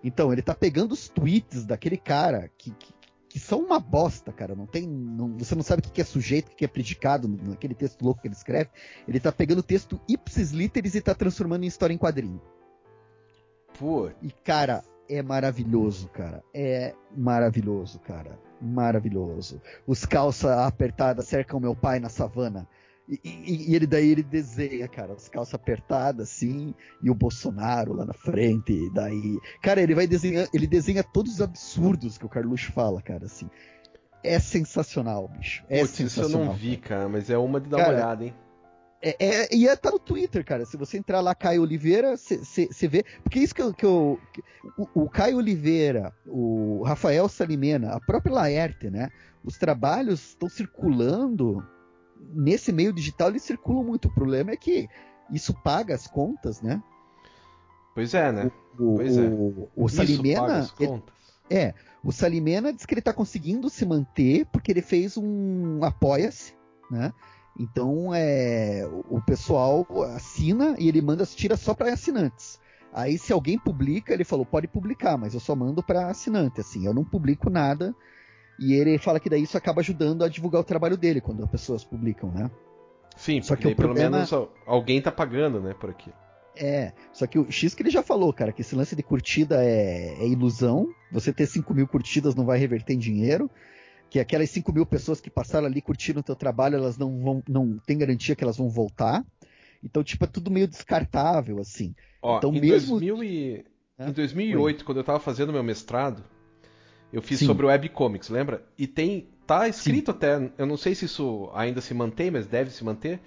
[0.05, 2.93] Então, ele tá pegando os tweets daquele cara que, que,
[3.35, 4.55] que são uma bosta, cara.
[4.55, 4.87] Não tem.
[4.87, 8.23] Não, você não sabe o que é sujeito, o que é predicado naquele texto louco
[8.23, 8.71] que ele escreve.
[9.09, 12.41] Ele tá pegando o texto ipsis literis e tá transformando em história em quadrinho.
[13.77, 14.09] Pô.
[14.23, 16.45] E, cara, é maravilhoso, cara.
[16.55, 18.39] É maravilhoso, cara.
[18.63, 19.61] Maravilhoso.
[19.85, 22.69] Os calça apertadas cercam meu pai na savana.
[23.09, 27.93] E, e, e, ele daí ele desenha, cara, as calças apertadas assim, e o Bolsonaro
[27.93, 29.39] lá na frente, e daí.
[29.63, 33.49] Cara, ele vai desenhar, ele desenha todos os absurdos que o Carluxo fala, cara, assim.
[34.23, 35.63] É sensacional, bicho.
[35.69, 36.31] É Putz, sensacional.
[36.31, 38.35] Isso eu não vi, cara, mas é uma de dar cara, uma olhada, hein?
[39.05, 40.65] É, é, e é, tá no Twitter, cara.
[40.65, 43.05] Se você entrar lá, Caio Oliveira, você vê.
[43.23, 43.75] Porque isso que eu.
[43.75, 44.43] Que eu que,
[44.79, 49.11] o, o, Caio Oliveira, o Rafael Salimena, a própria Laerte, né?
[49.45, 51.63] Os trabalhos estão circulando
[52.33, 54.09] nesse meio digital eles circulam muito.
[54.09, 54.89] O problema é que
[55.31, 56.83] isso paga as contas, né?
[57.95, 58.51] Pois é, né?
[58.79, 59.29] O, pois o, é.
[59.29, 60.69] o, o Salimena.
[60.79, 61.03] Ele,
[61.51, 66.55] é, o Salimena diz que ele está conseguindo se manter porque ele fez um apoia-se,
[66.91, 67.13] né?
[67.59, 72.59] Então é, o pessoal assina e ele manda tira só para assinantes.
[72.93, 76.61] Aí se alguém publica, ele falou pode publicar, mas eu só mando para assinante.
[76.61, 77.95] Assim, eu não publico nada
[78.59, 81.51] e ele fala que daí isso acaba ajudando a divulgar o trabalho dele quando as
[81.51, 82.51] pessoas publicam, né?
[83.17, 83.95] Sim, só que problema...
[83.95, 86.11] pelo menos alguém tá pagando, né, por aqui.
[86.57, 89.65] É, só que o X que ele já falou, cara, que esse lance de curtida
[89.65, 90.89] é, é ilusão.
[91.11, 93.51] Você ter 5 mil curtidas não vai reverter em dinheiro.
[94.09, 97.43] Que aquelas 5 mil pessoas que passaram ali curtindo o teu trabalho, elas não vão,
[97.49, 99.25] não tem garantia que elas vão voltar.
[99.83, 101.95] Então, tipo, é tudo meio descartável, assim.
[102.23, 103.01] Ó, então, em, mesmo...
[103.01, 103.65] 2000 e...
[103.99, 104.09] é?
[104.09, 106.25] em 2008, quando eu tava fazendo meu mestrado,
[107.15, 107.47] eu fiz Sim.
[107.47, 108.67] sobre webcomics, lembra?
[108.77, 109.29] E tem.
[109.47, 110.17] Tá escrito Sim.
[110.17, 113.21] até, eu não sei se isso ainda se mantém, mas deve se manter,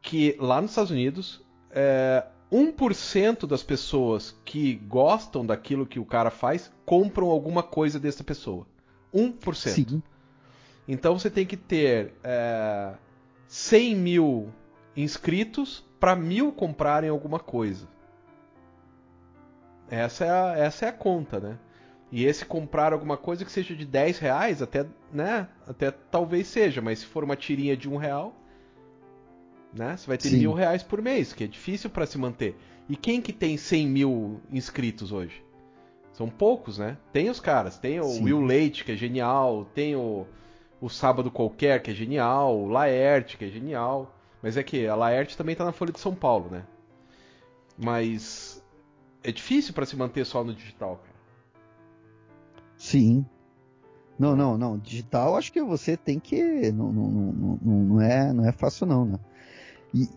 [0.00, 6.30] que lá nos Estados Unidos, é, 1% das pessoas que gostam daquilo que o cara
[6.30, 8.66] faz compram alguma coisa dessa pessoa.
[9.14, 9.54] 1%.
[9.54, 10.02] Sim.
[10.88, 12.94] Então você tem que ter é,
[13.46, 14.48] 100 mil
[14.96, 17.86] inscritos para mil comprarem alguma coisa.
[19.90, 21.58] Essa é a, essa é a conta, né?
[22.10, 25.48] E esse comprar alguma coisa que seja de 10 reais, até, né?
[25.66, 28.34] Até talvez seja, mas se for uma tirinha de um real,
[29.72, 29.96] né?
[29.96, 30.38] Você vai ter Sim.
[30.38, 32.56] mil reais por mês, que é difícil para se manter.
[32.88, 35.44] E quem que tem 100 mil inscritos hoje?
[36.12, 36.96] São poucos, né?
[37.12, 38.24] Tem os caras, tem o Sim.
[38.24, 40.26] Will Leite, que é genial, tem o,
[40.80, 44.14] o Sábado Qualquer, que é genial, o Laerte, que é genial.
[44.42, 46.64] Mas é que a Laerte também tá na Folha de São Paulo, né?
[47.76, 48.64] Mas
[49.22, 51.02] é difícil para se manter só no digital.
[52.78, 53.26] Sim.
[54.18, 54.78] Não, não, não.
[54.78, 56.72] Digital acho que você tem que.
[56.72, 59.18] Não, não, não, não, é, não é fácil, não, né?
[59.92, 60.08] E,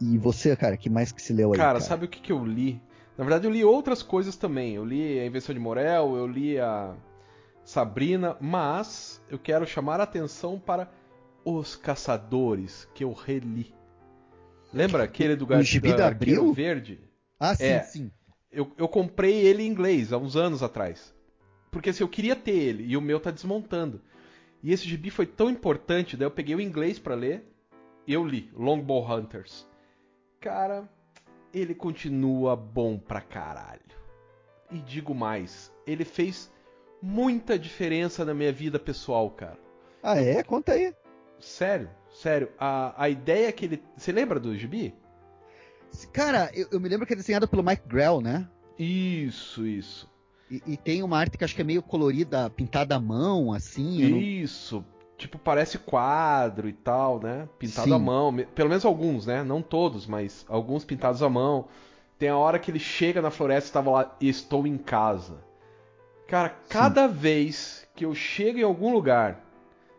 [0.00, 1.58] e você, cara, que mais que se leu aí?
[1.58, 1.80] Cara, cara?
[1.80, 2.80] sabe o que, que eu li?
[3.18, 4.74] Na verdade, eu li outras coisas também.
[4.74, 6.94] Eu li a Invenção de Morel, eu li a
[7.64, 10.90] Sabrina, mas eu quero chamar a atenção para
[11.44, 13.74] Os Caçadores, que eu reli.
[14.72, 15.62] Lembra aquele do Gar...
[15.62, 16.52] gibi da Abril?
[16.54, 17.00] Verde?
[17.38, 17.82] Ah, sim, É.
[17.82, 18.10] sim.
[18.50, 21.14] Eu, eu comprei ele em inglês há uns anos atrás.
[21.70, 24.00] Porque assim, eu queria ter ele e o meu tá desmontando.
[24.62, 27.44] E esse gibi foi tão importante, daí eu peguei o inglês pra ler
[28.06, 29.66] e eu li Longbow Hunters.
[30.40, 30.88] Cara,
[31.52, 33.80] ele continua bom pra caralho.
[34.70, 36.52] E digo mais, ele fez
[37.02, 39.58] muita diferença na minha vida pessoal, cara.
[40.02, 40.42] Ah, é?
[40.42, 40.94] Conta aí.
[41.38, 42.50] Sério, sério.
[42.58, 43.82] A, a ideia que ele.
[43.96, 44.94] Você lembra do gibi?
[46.12, 48.48] Cara, eu, eu me lembro que é desenhado pelo Mike Grell, né?
[48.78, 50.10] Isso, isso.
[50.50, 54.02] E, e tem uma arte que acho que é meio colorida, pintada à mão, assim.
[54.02, 54.84] eu não- Isso.
[55.16, 57.46] Tipo, parece quadro e tal, né?
[57.58, 57.94] Pintado Sim.
[57.94, 58.34] à mão.
[58.54, 59.44] Pelo menos alguns, né?
[59.44, 61.66] Não todos, mas alguns pintados à mão.
[62.18, 65.44] Tem a hora que ele chega na floresta e estava lá, estou em casa.
[66.26, 69.44] Cara, cada vez que eu chego em algum lugar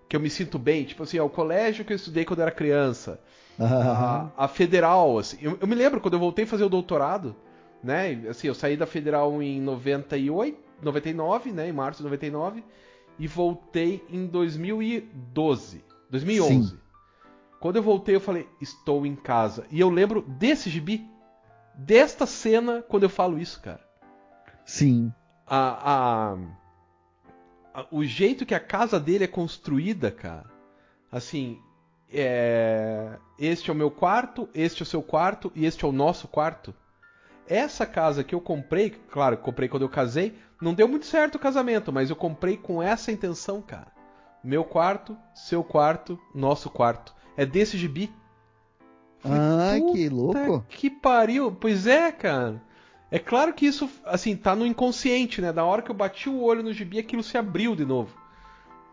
[0.09, 2.43] que eu me sinto bem, tipo assim, ó, o colégio que eu estudei quando eu
[2.43, 3.19] era criança,
[3.59, 5.37] a, a federal, assim.
[5.41, 7.35] Eu, eu me lembro quando eu voltei a fazer o doutorado,
[7.83, 8.11] né?
[8.29, 11.69] Assim, eu saí da federal em 98, 99, né?
[11.69, 12.63] Em março de 99
[13.19, 16.69] e voltei em 2012, 2011.
[16.69, 16.77] Sim.
[17.59, 19.65] Quando eu voltei, eu falei, estou em casa.
[19.69, 21.07] E eu lembro desse gibi,
[21.75, 23.81] desta cena, quando eu falo isso, cara.
[24.65, 25.13] Sim.
[25.45, 25.91] A,
[26.33, 26.37] a-
[27.73, 30.49] a- o jeito que a casa dele é construída, cara.
[31.11, 31.59] Assim,
[32.11, 35.91] é, este é o meu quarto, este é o seu quarto e este é o
[35.91, 36.73] nosso quarto.
[37.53, 41.39] Essa casa que eu comprei, claro, comprei quando eu casei, não deu muito certo o
[41.39, 43.87] casamento, mas eu comprei com essa intenção, cara.
[44.41, 47.13] Meu quarto, seu quarto, nosso quarto.
[47.35, 48.09] É desse gibi.
[49.19, 50.65] Falei, Ah, "Puta que louco.
[50.69, 51.51] que pariu.
[51.51, 52.61] Pois é, cara.
[53.11, 55.51] É claro que isso, assim, tá no inconsciente, né?
[55.51, 58.15] Da hora que eu bati o olho no gibi, aquilo se abriu de novo.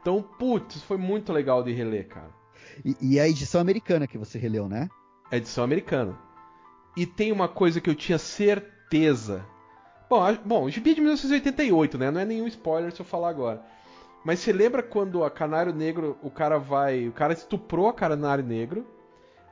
[0.00, 2.30] Então, putz, foi muito legal de reler, cara.
[2.84, 4.88] E, e a edição americana que você releu, né?
[5.30, 6.18] É edição americana.
[7.00, 9.44] E tem uma coisa que eu tinha certeza.
[10.08, 12.10] Bom, a- bom, o gibi é de 1988, né?
[12.10, 13.62] Não é nenhum spoiler se eu falar agora.
[14.24, 17.06] Mas você lembra quando a Canário Negro, o cara vai.
[17.06, 18.86] O cara estuprou a Canário Negro.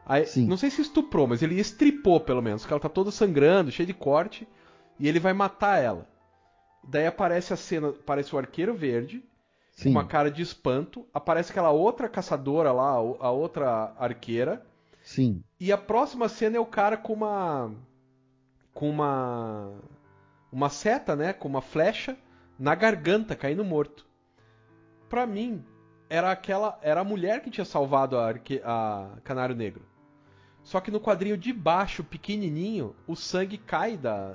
[0.04, 0.46] Aí, Sim.
[0.46, 2.62] Não sei se estuprou, mas ele estripou pelo menos.
[2.62, 4.46] porque ela tá toda sangrando, cheia de corte.
[4.98, 6.06] E ele vai matar ela.
[6.82, 7.88] Daí aparece a cena.
[7.90, 9.20] Aparece o arqueiro verde
[9.76, 9.90] com Sim.
[9.90, 11.04] uma cara de espanto.
[11.12, 14.64] Aparece aquela outra caçadora lá, a outra arqueira.
[15.06, 15.40] Sim.
[15.60, 17.72] E a próxima cena é o cara com uma.
[18.74, 19.72] com uma.
[20.50, 21.32] uma seta, né?
[21.32, 22.16] Com uma flecha
[22.58, 24.04] na garganta, caindo morto.
[25.08, 25.64] Pra mim,
[26.10, 26.76] era aquela.
[26.82, 29.84] Era a mulher que tinha salvado a, arque- a Canário Negro.
[30.64, 34.34] Só que no quadrinho de baixo, pequenininho, o sangue cai da.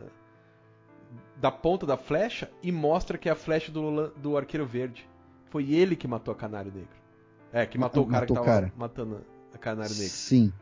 [1.35, 5.05] da ponta da flecha e mostra que é a flecha do, do Arqueiro Verde.
[5.49, 6.95] Foi ele que matou a Canário Negro.
[7.51, 8.73] É, que matou o cara Matou que tava cara.
[8.77, 10.53] matando a Canário Negro Sim.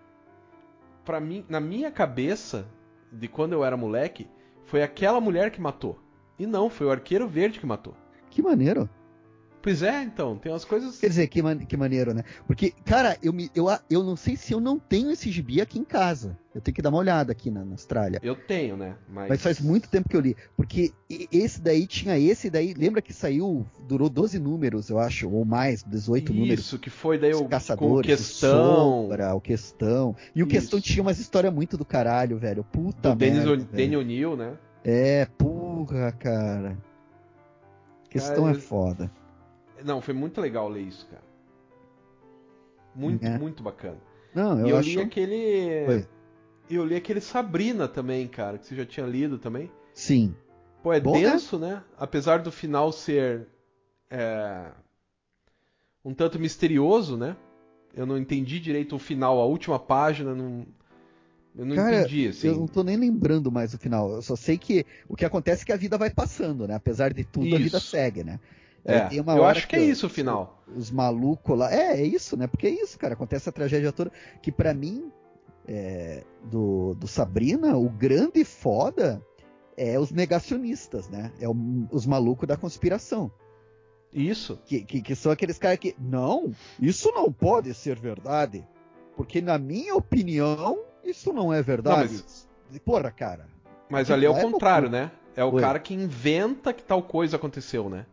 [1.10, 2.68] Pra mim, na minha cabeça,
[3.12, 4.28] de quando eu era moleque,
[4.66, 5.98] foi aquela mulher que matou.
[6.38, 7.96] E não, foi o arqueiro verde que matou.
[8.30, 8.88] Que maneiro.
[9.62, 10.98] Pois é, então, tem umas coisas.
[11.00, 12.24] Quer dizer, que, man- que maneiro, né?
[12.48, 15.78] Porque, cara, eu, me, eu, eu não sei se eu não tenho esse gibi aqui
[15.78, 16.38] em casa.
[16.56, 18.20] Eu tenho que dar uma olhada aqui na, na Austrália.
[18.24, 18.96] Eu tenho, né?
[19.10, 20.36] Mas, Mas faz muito tempo que eu li.
[20.56, 22.74] Porque esse daí tinha esse daí.
[22.74, 26.60] Lembra que saiu, durou 12 números, eu acho, ou mais, 18 números.
[26.62, 28.52] Isso, que foi daí o com caçadores, questão.
[28.52, 30.16] o Sombra, o Questão.
[30.34, 30.52] E o Isso.
[30.56, 32.64] Questão tinha umas histórias muito do caralho, velho.
[32.64, 33.58] Puta do merda.
[33.58, 34.54] Danny O'Neill, né?
[34.86, 36.78] É, porra, cara.
[38.10, 39.12] Questão Cara, é foda.
[39.84, 41.24] Não, foi muito legal ler isso, cara.
[42.96, 43.38] Muito, É.
[43.38, 43.98] muito bacana.
[44.34, 44.90] Não, eu, e eu acho.
[44.90, 45.88] li aquele.
[45.88, 46.08] Oi.
[46.70, 49.72] Eu li aquele Sabrina também, cara, que você já tinha lido também.
[49.94, 50.36] Sim.
[50.84, 51.32] Pô, é Bom, né?
[51.32, 51.84] denso, né?
[51.98, 53.48] Apesar do final ser
[54.10, 54.72] é,
[56.06, 57.36] um tanto misterioso, né?
[57.94, 60.66] Eu não entendi direito o final, a última página, não,
[61.56, 62.48] eu não Cara, entendi, assim.
[62.48, 64.12] Eu não tô nem lembrando mais o final.
[64.12, 66.76] Eu só sei que o que acontece é que a vida vai passando, né?
[66.76, 67.88] Apesar de tudo, a vida Isso.
[67.88, 68.40] segue, né?
[68.86, 70.62] É, eu acho que é os- isso o final.
[70.76, 71.72] Os malucos lá.
[71.74, 72.48] É, é isso, né?
[72.48, 73.14] Porque é isso, cara.
[73.14, 74.12] Acontece a tragédia toda.
[74.42, 75.12] Que pra mim,
[75.68, 79.22] é, do, do Sabrina, o grande foda
[79.78, 81.32] é os negacionistas, né?
[81.40, 83.32] É o- os malucos da conspiração.
[84.12, 84.60] Isso.
[84.66, 85.96] Que, que, que são aqueles caras que.
[86.00, 88.66] Não, isso não pode ser verdade.
[89.16, 92.24] Porque, na minha opinião, isso não é verdade.
[92.72, 93.48] Não, Porra, cara.
[93.90, 95.12] Mas ali é o É contrário, né?
[95.36, 95.62] É o Oi.
[95.62, 98.06] cara que inventa que tal coisa aconteceu, né?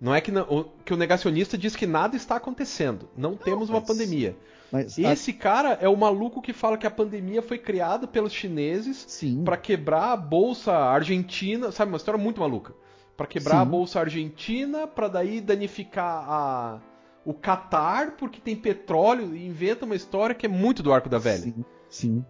[0.00, 3.08] Não é que, não- o, que o negacionista diz que nada está acontecendo.
[3.16, 4.36] Não, temos uma mas- pandemia.
[4.70, 8.32] Mas, a- Esse cara é o maluco que fala que a pandemia foi criada pelos
[8.32, 9.06] chineses.
[9.44, 12.74] Pra quebrar a bolsa argentina, sabe, uma história muito maluca.
[13.16, 13.62] Pra quebrar Sim.
[13.62, 16.80] a bolsa argentina, pra daí danificar a
[17.24, 21.18] o Catar porque tem petróleo e inventa uma história que é muito do arco da
[21.18, 21.42] velha.
[21.42, 22.24] Sim, sim.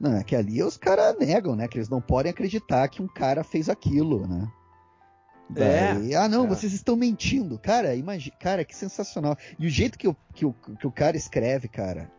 [0.00, 1.68] Não, é que ali os caras negam, né?
[1.68, 4.48] Que eles não podem acreditar que um cara fez aquilo, né?
[5.48, 6.48] Daí, é, ah, não, é.
[6.48, 7.58] vocês estão mentindo.
[7.58, 9.36] Cara, imagina, cara, que sensacional.
[9.58, 12.10] E o jeito que o, que, o, que o cara escreve, cara.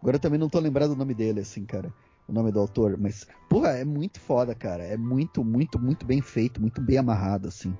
[0.00, 1.92] Agora eu também não tô lembrado o nome dele, assim, cara.
[2.26, 2.96] O nome do autor.
[2.98, 4.82] Mas, porra, é muito foda, cara.
[4.82, 7.76] É muito, muito, muito bem feito, muito bem amarrado, assim.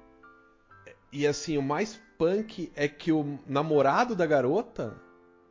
[1.12, 4.96] E assim, o mais punk é que o namorado da garota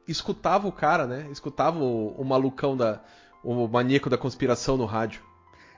[0.07, 1.27] escutava o cara, né?
[1.31, 3.01] Escutava o, o malucão da.
[3.43, 5.23] o maníaco da conspiração no rádio.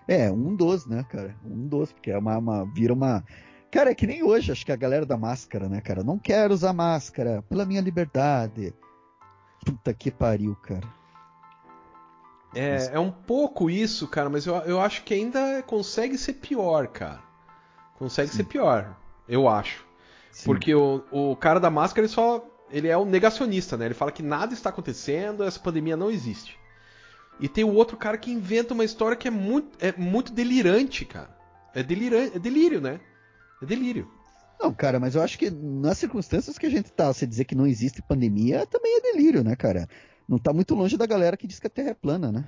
[0.08, 1.36] É, um dos, né, cara?
[1.44, 3.24] Um dos, porque é uma, uma vira uma
[3.72, 6.04] Cara, é que nem hoje, acho que a galera da máscara, né, cara?
[6.04, 8.74] Não quero usar máscara pela minha liberdade.
[9.66, 10.88] Puta que pariu, cara.
[12.54, 16.88] É, é um pouco isso, cara, mas eu, eu acho que ainda consegue ser pior,
[16.88, 17.22] cara.
[17.98, 18.38] Consegue Sim.
[18.38, 18.94] ser pior,
[19.28, 19.86] eu acho.
[20.32, 20.46] Sim.
[20.46, 22.46] Porque o, o cara da máscara, ele só.
[22.70, 23.86] Ele é um negacionista, né?
[23.86, 26.58] Ele fala que nada está acontecendo, essa pandemia não existe.
[27.40, 31.06] E tem o outro cara que inventa uma história que é muito, é muito delirante,
[31.06, 31.38] cara.
[31.74, 33.00] É delirante, é delírio, né?
[33.62, 34.10] É delírio.
[34.60, 37.56] Não, cara, mas eu acho que nas circunstâncias que a gente tá, você dizer que
[37.56, 39.88] não existe pandemia também é delírio, né, cara?
[40.28, 42.47] Não tá muito longe da galera que diz que a Terra é plana, né?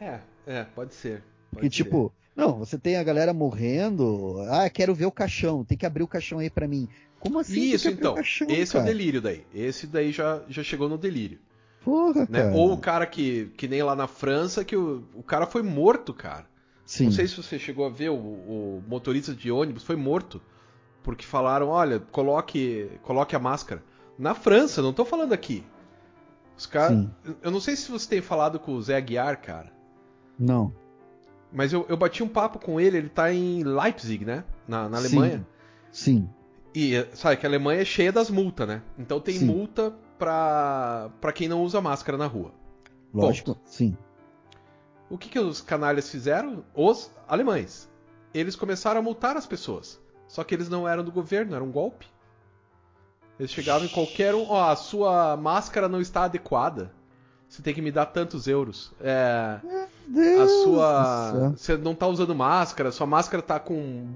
[0.00, 1.22] É, é, pode ser.
[1.52, 1.70] Pode ser.
[1.70, 6.02] tipo, não, você tem a galera morrendo, ah, quero ver o caixão, tem que abrir
[6.02, 6.88] o caixão aí para mim.
[7.18, 7.60] Como assim?
[7.60, 8.14] Isso, então.
[8.14, 8.84] Caixão, esse cara?
[8.84, 9.44] é o delírio daí.
[9.54, 11.38] Esse daí já, já chegou no delírio.
[11.84, 12.42] Porra, né?
[12.42, 12.54] cara.
[12.54, 16.12] Ou o cara que, que nem lá na França, que o, o cara foi morto,
[16.12, 16.46] cara.
[16.86, 17.06] Sim.
[17.06, 20.40] Não sei se você chegou a ver, o, o motorista de ônibus foi morto.
[21.02, 23.82] Porque falaram, olha, coloque, coloque a máscara.
[24.18, 25.64] Na França, não tô falando aqui.
[26.56, 27.06] Os caras.
[27.42, 29.72] Eu não sei se você tem falado com o Zé Aguiar, cara.
[30.38, 30.72] Não.
[31.52, 34.44] Mas eu, eu bati um papo com ele, ele tá em Leipzig, né?
[34.66, 35.46] Na, na Alemanha.
[35.90, 36.28] Sim.
[36.28, 36.30] Sim.
[36.74, 38.82] E sabe que a Alemanha é cheia das multas, né?
[38.98, 39.46] Então tem Sim.
[39.46, 42.52] multa pra, pra quem não usa máscara na rua.
[43.14, 43.60] Lógico, Ponto.
[43.64, 43.96] sim.
[45.08, 46.64] O que, que os canalhas fizeram?
[46.74, 47.88] Os alemães.
[48.34, 50.00] Eles começaram a multar as pessoas.
[50.28, 52.06] Só que eles não eram do governo, era um golpe.
[53.38, 54.48] Eles chegavam em qualquer um.
[54.48, 56.92] Ó, a sua máscara não está adequada.
[57.48, 58.92] Você tem que me dar tantos euros.
[59.00, 59.60] É.
[60.42, 61.50] a sua.
[61.56, 64.14] Você não está usando máscara, sua máscara está com.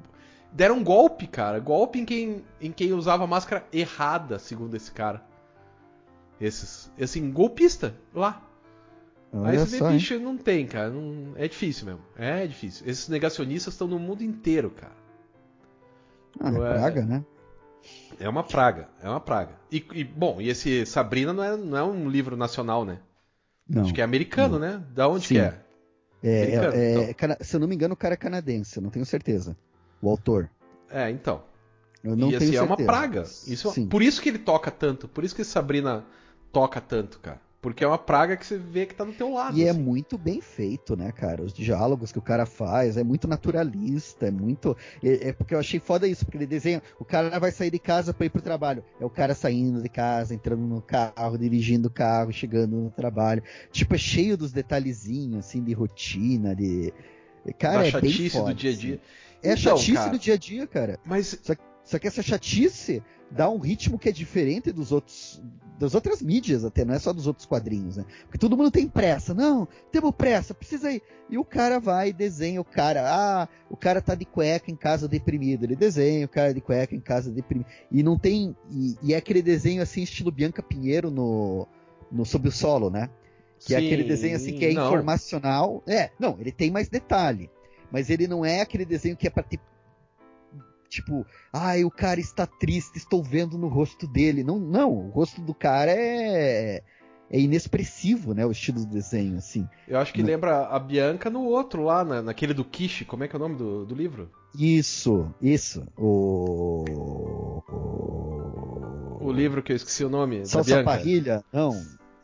[0.53, 1.61] Deram um golpe, cara.
[1.61, 5.22] Golpe em quem, em quem usava máscara errada, segundo esse cara.
[6.40, 6.90] Esses.
[7.00, 8.42] Assim, golpista, lá.
[9.33, 10.90] Olha Aí você vê, bicho, não tem, cara.
[10.90, 11.33] Não...
[11.37, 12.01] É difícil mesmo.
[12.16, 12.88] É difícil.
[12.88, 14.93] Esses negacionistas estão no mundo inteiro, cara.
[16.40, 17.25] Ah, é, é praga, né?
[18.19, 19.55] É uma praga, é uma praga.
[19.71, 22.99] E, e, bom, e esse Sabrina não é, não é um livro nacional, né?
[23.69, 24.61] Não, Acho que é americano, não.
[24.61, 24.85] né?
[24.93, 25.35] Da onde Sim.
[25.35, 25.61] que é?
[26.23, 27.37] É, é, então.
[27.40, 29.57] Se eu não me engano, o cara é canadense, eu não tenho certeza.
[30.03, 30.51] O autor.
[30.90, 31.43] É, então.
[32.03, 32.62] Eu não e tenho assim, certeza.
[32.62, 33.23] é uma praga.
[33.23, 33.87] Isso, Sim.
[33.87, 36.05] por isso que ele toca tanto, por isso que Sabrina
[36.53, 37.40] toca tanto, cara.
[37.61, 39.57] Porque é uma praga que você vê que tá do teu lado.
[39.57, 39.79] E é assim.
[39.79, 41.42] é muito bem feito, né, cara?
[41.42, 44.75] Os diálogos que o cara faz, é muito naturalista, é muito.
[45.03, 46.83] É, é, porque eu achei foda isso, porque ele desenha.
[46.99, 48.83] O cara vai sair de casa para ir pro trabalho.
[48.99, 53.42] É o cara saindo de casa, entrando no carro, dirigindo o carro, chegando no trabalho.
[53.70, 56.94] Tipo, é cheio dos detalhezinhos, assim, de rotina, de.
[57.59, 58.94] Cara, da é bem foda, do dia a dia.
[58.94, 59.03] Assim.
[59.42, 60.99] É então, chatice cara, do dia a dia, cara.
[61.05, 61.38] Mas.
[61.42, 65.40] Só, só que essa chatice dá um ritmo que é diferente dos outros
[65.81, 68.05] das outras mídias até, não é só dos outros quadrinhos, né?
[68.25, 69.33] Porque todo mundo tem pressa.
[69.33, 71.03] Não, temos pressa, precisa ir.
[71.31, 73.03] E o cara vai e desenha o cara.
[73.07, 75.64] Ah, o cara tá de cueca em casa deprimido.
[75.64, 77.66] Ele desenha o cara de cueca em casa deprimido.
[77.90, 78.55] E não tem.
[78.71, 81.66] E, e é aquele desenho assim, estilo Bianca Pinheiro no,
[82.12, 83.09] no Sob o Solo, né?
[83.59, 84.87] Que Sim, é aquele desenho assim que é não.
[84.87, 85.83] informacional.
[85.87, 87.49] É, não, ele tem mais detalhe.
[87.90, 89.59] Mas ele não é aquele desenho que é pra ter
[90.90, 94.44] tipo, ai, o cara está triste, estou vendo no rosto dele.
[94.44, 96.83] Não, não, o rosto do cara é
[97.31, 99.68] é inexpressivo, né, o estilo do desenho, assim.
[99.87, 100.26] Eu acho que no...
[100.26, 103.40] lembra a Bianca no outro lá, na, naquele do Kishi, como é que é o
[103.40, 104.29] nome do, do livro?
[104.59, 105.87] Isso, isso.
[105.96, 107.62] O...
[109.20, 110.44] o livro que eu esqueci o nome.
[110.44, 111.44] Salsa Parrilha?
[111.53, 111.70] Não,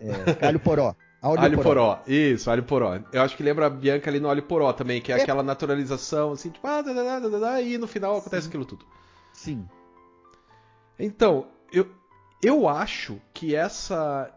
[0.00, 0.92] é Calho Poró.
[1.26, 1.96] Alho, alho poró.
[1.96, 2.02] poró.
[2.06, 3.00] Isso, alho poró.
[3.12, 5.22] Eu acho que lembra a Bianca ali no alho poró também, que é, é.
[5.22, 8.48] aquela naturalização, assim, tipo, ah, da, da, da, e no final acontece Sim.
[8.48, 8.86] aquilo tudo.
[9.32, 9.68] Sim.
[10.98, 11.88] Então, eu,
[12.42, 14.32] eu acho que essa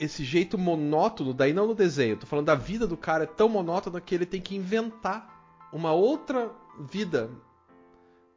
[0.00, 3.48] esse jeito monótono, daí não no desenho, tô falando da vida do cara é tão
[3.48, 6.50] monótona que ele tem que inventar uma outra
[6.80, 7.30] vida.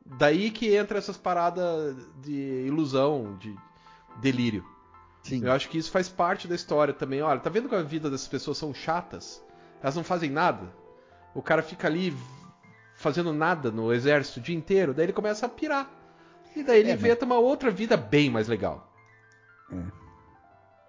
[0.05, 3.55] Daí que entra essas paradas de ilusão, de
[4.21, 4.65] delírio.
[5.27, 5.43] Sim.
[5.43, 7.21] Eu acho que isso faz parte da história também.
[7.21, 9.43] Olha, tá vendo que a vida dessas pessoas são chatas?
[9.81, 10.67] Elas não fazem nada.
[11.35, 12.15] O cara fica ali
[12.95, 15.91] fazendo nada no exército o dia inteiro, daí ele começa a pirar.
[16.55, 17.37] E daí ele é, inventa mas...
[17.37, 18.91] uma outra vida bem mais legal.
[19.71, 19.75] É.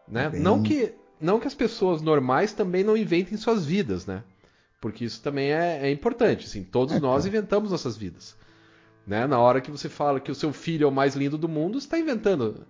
[0.07, 0.31] Né?
[0.31, 0.41] Bem...
[0.41, 4.23] Não, que, não que as pessoas normais também não inventem suas vidas, né?
[4.81, 6.47] Porque isso também é, é importante.
[6.47, 8.37] Assim, todos é, nós inventamos nossas vidas.
[9.07, 9.27] Né?
[9.27, 11.81] Na hora que você fala que o seu filho é o mais lindo do mundo,
[11.81, 12.67] você está inventando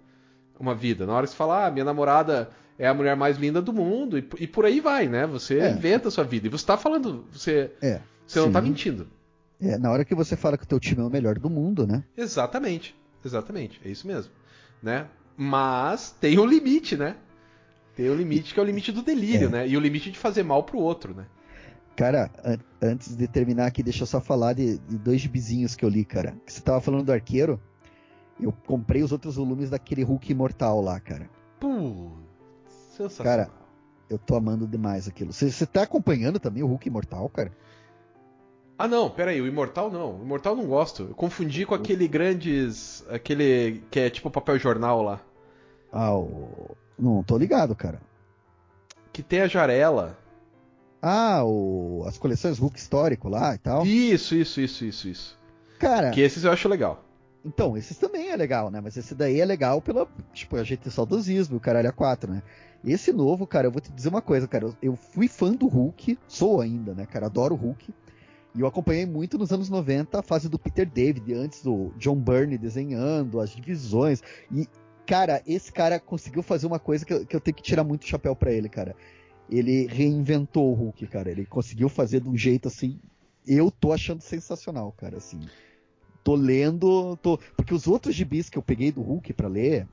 [0.59, 1.06] uma vida.
[1.06, 4.18] Na hora que você fala, ah, minha namorada é a mulher mais linda do mundo,
[4.18, 5.26] e, e por aí vai, né?
[5.26, 5.70] Você é.
[5.70, 6.46] inventa a sua vida.
[6.46, 9.09] E você está falando, você, é, você não está mentindo.
[9.61, 11.86] É, na hora que você fala que o teu time é o melhor do mundo,
[11.86, 12.04] né?
[12.16, 12.94] Exatamente.
[13.24, 13.80] Exatamente.
[13.84, 14.32] É isso mesmo.
[14.82, 15.06] Né?
[15.36, 17.16] Mas tem um limite, né?
[17.96, 19.50] Tem um limite que é o limite do delírio, é.
[19.50, 19.68] né?
[19.68, 21.26] E o limite de fazer mal pro outro, né?
[21.96, 25.84] Cara, an antes de terminar aqui, deixa eu só falar de, de dois gibizinhos que
[25.84, 26.36] eu li, cara.
[26.46, 27.61] Você tava falando do arqueiro.
[28.41, 31.28] Eu comprei os outros volumes daquele Hulk imortal lá, cara.
[31.59, 32.11] Pô,
[32.91, 33.36] sensacional.
[33.36, 33.51] Cara,
[34.09, 35.32] eu tô amando demais aquilo.
[35.32, 37.53] Você tá acompanhando também o Hulk imortal, cara?
[38.78, 40.20] Ah, não, peraí, o Imortal não.
[40.20, 41.03] O Imortal não gosto.
[41.03, 43.05] Eu confundi com aquele grandes.
[43.11, 45.20] aquele que é tipo papel jornal lá.
[45.91, 46.76] Ah, o.
[46.97, 48.01] Não, tô ligado, cara.
[49.12, 50.16] Que tem a Jarela.
[51.03, 52.05] Ah, o...
[52.07, 53.84] as coleções Hulk histórico lá e tal.
[53.84, 55.39] Isso, isso, isso, isso, isso.
[55.80, 56.11] Cara.
[56.11, 57.05] Que esses eu acho legal.
[57.49, 58.80] Então, esses também é legal, né?
[58.80, 62.42] Mas esse daí é legal pela, tipo, a gente saudosismo, o caralho a 4, né?
[62.84, 64.70] Esse novo, cara, eu vou te dizer uma coisa, cara.
[64.80, 67.26] Eu fui fã do Hulk, sou ainda, né, cara?
[67.26, 67.92] Adoro o Hulk.
[68.55, 72.16] E eu acompanhei muito nos anos 90 a fase do Peter David, antes do John
[72.16, 74.22] Byrne desenhando, as divisões.
[74.53, 74.68] E,
[75.07, 78.07] cara, esse cara conseguiu fazer uma coisa que eu, que eu tenho que tirar muito
[78.07, 78.94] chapéu para ele, cara
[79.51, 81.30] ele reinventou o Hulk, cara.
[81.30, 82.99] Ele conseguiu fazer de um jeito assim.
[83.46, 85.16] Eu tô achando sensacional, cara.
[85.16, 85.40] Assim,
[86.23, 89.87] tô lendo, tô porque os outros gibis que eu peguei do Hulk para ler,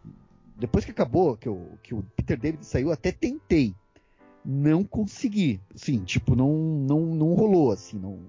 [0.58, 3.76] depois que acabou, que, eu, que o Peter David saiu, até tentei,
[4.44, 5.60] não consegui.
[5.76, 8.20] Sim, tipo, não, não, não rolou assim, não.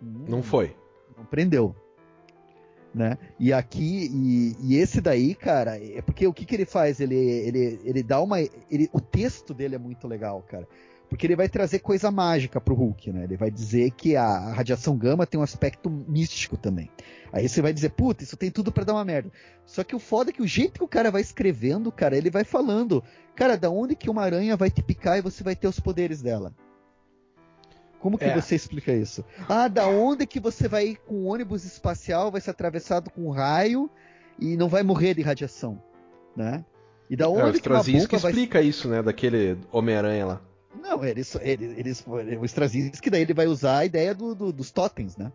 [0.00, 0.76] Não foi.
[1.16, 1.74] Não prendeu
[2.96, 3.18] né?
[3.38, 6.98] E aqui, e, e, esse daí, cara, é porque o que, que ele faz?
[6.98, 8.40] Ele, ele, ele dá uma.
[8.40, 10.66] Ele, o texto dele é muito legal, cara.
[11.08, 13.24] Porque ele vai trazer coisa mágica pro Hulk, né?
[13.24, 16.90] Ele vai dizer que a radiação gama tem um aspecto místico também.
[17.32, 19.30] Aí você vai dizer, puta, isso tem tudo para dar uma merda.
[19.64, 22.30] Só que o foda é que o jeito que o cara vai escrevendo, cara, ele
[22.30, 23.04] vai falando,
[23.34, 26.22] cara, da onde que uma aranha vai te picar e você vai ter os poderes
[26.22, 26.52] dela?
[28.00, 28.34] Como que é.
[28.34, 29.24] você explica isso?
[29.48, 33.26] Ah, da onde que você vai ir com um ônibus espacial, vai ser atravessado com
[33.26, 33.90] um raio
[34.38, 35.82] e não vai morrer de radiação,
[36.36, 36.64] né?
[37.08, 38.32] E da onde é, que uma bomba vai...
[38.32, 40.40] explica isso, né, daquele Homem-Aranha lá.
[40.80, 44.70] Não, eles, eles, eles, o Straczynski daí ele vai usar a ideia do, do, dos
[44.70, 45.32] totens, né?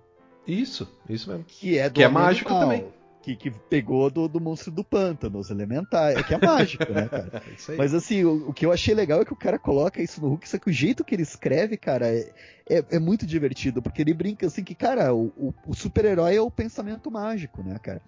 [0.48, 1.46] Isso, isso mesmo.
[1.46, 5.50] Que é, que é mágico também que, que pegou do, do, monstro do pântano, os
[5.50, 6.18] elementais.
[6.18, 7.32] É que é mágico, né, cara?
[7.70, 10.22] É Mas assim, o, o, que eu achei legal é que o cara coloca isso
[10.22, 12.32] no Hulk, só que o jeito que ele escreve, cara, é,
[12.70, 16.42] é, é muito divertido, porque ele brinca assim que, cara, o, o, o super-herói é
[16.42, 18.02] o pensamento mágico, né, cara?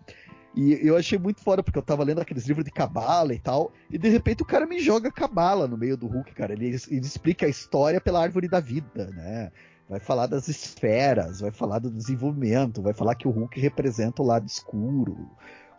[0.56, 3.72] E eu achei muito foda, porque eu tava lendo aqueles livros de cabala e tal,
[3.90, 6.54] e de repente o cara me joga cabala no meio do Hulk, cara.
[6.54, 9.52] Ele, ele explica a história pela árvore da vida, né?
[9.90, 14.26] vai falar das esferas, vai falar do desenvolvimento, vai falar que o Hulk representa o
[14.26, 15.30] lado escuro,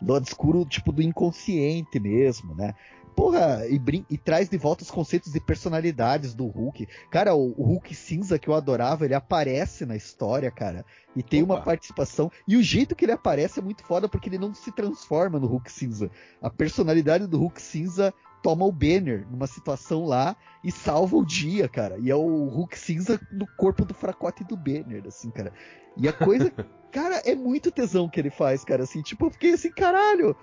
[0.01, 2.73] o lado escuro tipo do inconsciente mesmo, né?
[3.15, 6.85] Porra, e, e, traz de volta os conceitos de personalidades do Hulk.
[7.09, 10.85] Cara, o, o, Hulk cinza que eu adorava, ele aparece na história, cara.
[11.15, 11.53] E tem Opa.
[11.53, 12.29] uma participação.
[12.45, 15.47] E o jeito que ele aparece é muito foda porque ele não se transforma no
[15.47, 16.11] Hulk cinza.
[16.41, 18.13] A personalidade do Hulk cinza
[18.43, 21.97] toma o Banner numa situação lá e salva o dia, cara.
[21.97, 25.53] E é o Hulk cinza no corpo do fracote do Banner, assim, cara.
[25.95, 26.51] E a coisa,
[26.91, 30.35] cara, é muito tesão que ele faz, cara, assim, tipo, eu fiquei assim, caralho.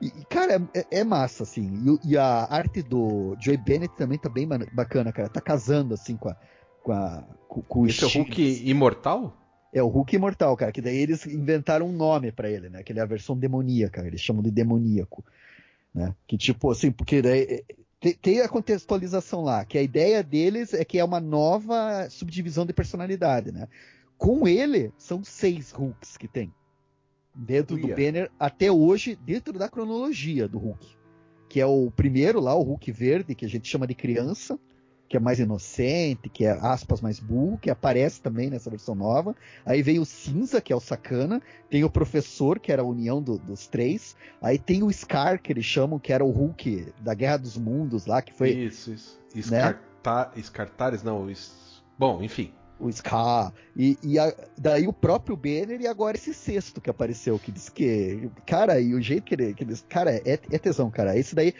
[0.00, 1.72] E, cara, é, é massa, assim.
[2.04, 5.28] E, e, a arte do Joey Bennett também tá bem bacana, cara.
[5.28, 6.36] Tá casando, assim, com a.
[6.82, 9.36] Com, a, com, com Esse é o Hulk imortal?
[9.72, 10.72] É o Hulk imortal, cara.
[10.72, 12.82] Que daí eles inventaram um nome para ele, né?
[12.82, 14.06] Que ele é a versão demoníaca.
[14.06, 15.24] Eles chamam de demoníaco.
[15.94, 16.14] Né?
[16.26, 17.64] Que tipo assim, porque daí, é,
[18.00, 22.64] tem, tem a contextualização lá, que a ideia deles é que é uma nova subdivisão
[22.64, 23.68] de personalidade, né?
[24.16, 26.52] Com ele, são seis Hulks que tem.
[27.42, 27.86] Dentro Uia.
[27.86, 30.86] do Banner, até hoje, dentro da cronologia do Hulk.
[31.48, 34.58] Que é o primeiro lá, o Hulk verde, que a gente chama de criança
[35.10, 39.34] que é mais inocente, que é aspas mais burro, que aparece também nessa versão nova.
[39.66, 41.42] Aí veio o cinza, que é o sacana.
[41.68, 44.16] Tem o professor, que era a união do, dos três.
[44.40, 48.06] Aí tem o Scar, que eles chamam, que era o Hulk da Guerra dos Mundos
[48.06, 48.50] lá, que foi.
[48.50, 49.20] Isso, isso.
[49.34, 49.80] Escarta...
[50.26, 50.30] Né?
[50.36, 51.28] Escartares, não.
[51.98, 52.52] Bom, enfim.
[52.80, 53.52] O Scar.
[53.76, 54.34] E, e a...
[54.58, 58.30] daí o próprio Banner e agora esse sexto que apareceu, que diz que.
[58.46, 59.54] Cara, e o jeito que ele.
[59.54, 59.76] Que ele...
[59.88, 61.16] Cara, é, é tesão, cara.
[61.16, 61.54] Esse daí.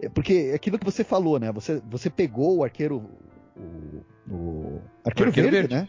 [0.00, 1.50] É, porque aquilo que você falou, né?
[1.52, 3.02] Você, você pegou o arqueiro.
[3.56, 5.88] O, o arqueiro, o arqueiro verde, verde, né?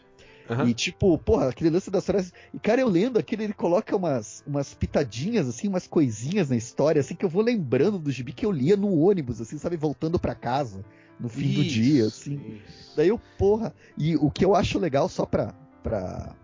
[0.50, 0.68] Uhum.
[0.68, 2.34] E tipo, porra, aquele lance das frases.
[2.54, 7.00] E cara, eu lendo aquilo, ele coloca umas, umas pitadinhas, assim, umas coisinhas na história,
[7.00, 10.18] assim, que eu vou lembrando do gibi que eu lia no ônibus, assim, sabe, voltando
[10.18, 10.84] para casa,
[11.20, 12.62] no fim isso, do dia, assim.
[12.68, 12.94] Isso.
[12.96, 13.74] Daí eu, porra.
[13.98, 15.54] E o que eu acho legal, só pra,
[15.84, 16.36] pra,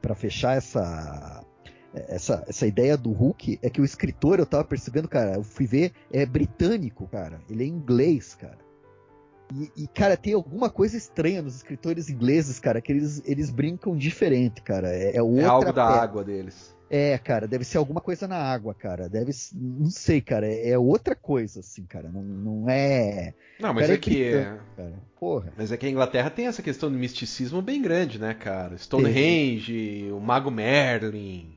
[0.00, 1.44] pra fechar essa.
[1.92, 5.64] Essa, essa ideia do Hulk é que o escritor, eu tava percebendo, cara, eu fui
[5.64, 7.40] ver, é britânico, cara.
[7.48, 8.58] Ele é inglês, cara.
[9.52, 13.96] E, e, cara, tem alguma coisa estranha nos escritores ingleses, cara, que eles, eles brincam
[13.96, 14.88] diferente, cara.
[14.88, 16.73] É, é, outra é algo da água deles.
[16.90, 19.08] É, cara, deve ser alguma coisa na água, cara.
[19.08, 19.32] Deve.
[19.54, 20.46] Não sei, cara.
[20.46, 22.08] É, é outra coisa, assim, cara.
[22.08, 23.34] Não, não é.
[23.58, 24.24] Não, mas cara, é, é que.
[24.24, 24.58] É...
[24.76, 24.92] Cara.
[25.18, 25.52] Porra.
[25.56, 28.76] Mas é que a Inglaterra tem essa questão do misticismo bem grande, né, cara?
[28.76, 31.56] Stonehenge, o Mago Merlin.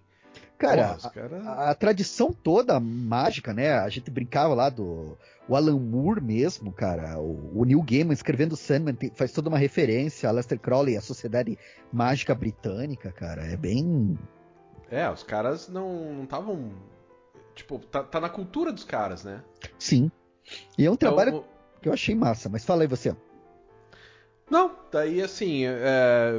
[0.57, 1.41] Cara, Porra, cara...
[1.43, 3.73] A, a, tradição toda mágica, né?
[3.73, 5.17] A gente brincava lá do
[5.47, 9.57] o Alan Moore mesmo, cara, o, o Neil Gaiman escrevendo Sandman tem, faz toda uma
[9.57, 11.57] referência a Lester Crowley, a Sociedade
[11.91, 14.17] Mágica Britânica, cara, é bem...
[14.89, 16.71] É, os caras não estavam...
[17.55, 19.43] Tipo, tá, tá, na cultura dos caras, né?
[19.79, 20.11] Sim.
[20.77, 21.43] E é um então, trabalho
[21.81, 23.15] que eu achei massa, mas fala aí você.
[24.49, 26.33] Não, daí assim, é,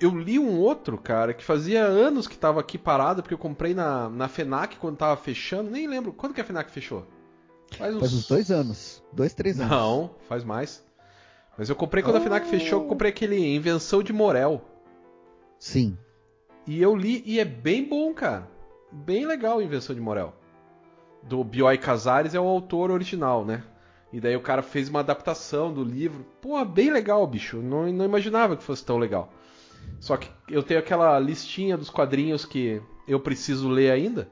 [0.00, 3.74] eu li um outro, cara, que fazia anos que tava aqui parado, porque eu comprei
[3.74, 7.06] na, na FENAC quando tava fechando, nem lembro, quando que a FENAC fechou?
[7.76, 8.00] Faz uns...
[8.00, 9.02] faz uns dois anos.
[9.12, 9.70] Dois, três anos.
[9.70, 10.84] Não, faz mais.
[11.56, 12.18] Mas eu comprei quando oh.
[12.18, 14.62] a FNAC fechou, eu comprei aquele Invenção de Morel.
[15.58, 15.96] Sim.
[16.66, 18.48] E eu li e é bem bom, cara.
[18.90, 20.34] Bem legal a Invenção de Morel.
[21.22, 23.62] Do Bioy Casares é o autor original, né?
[24.12, 26.24] E daí o cara fez uma adaptação do livro.
[26.40, 27.58] Pô, bem legal, bicho.
[27.58, 29.32] Não, não imaginava que fosse tão legal.
[30.00, 34.28] Só que eu tenho aquela listinha dos quadrinhos que eu preciso ler ainda.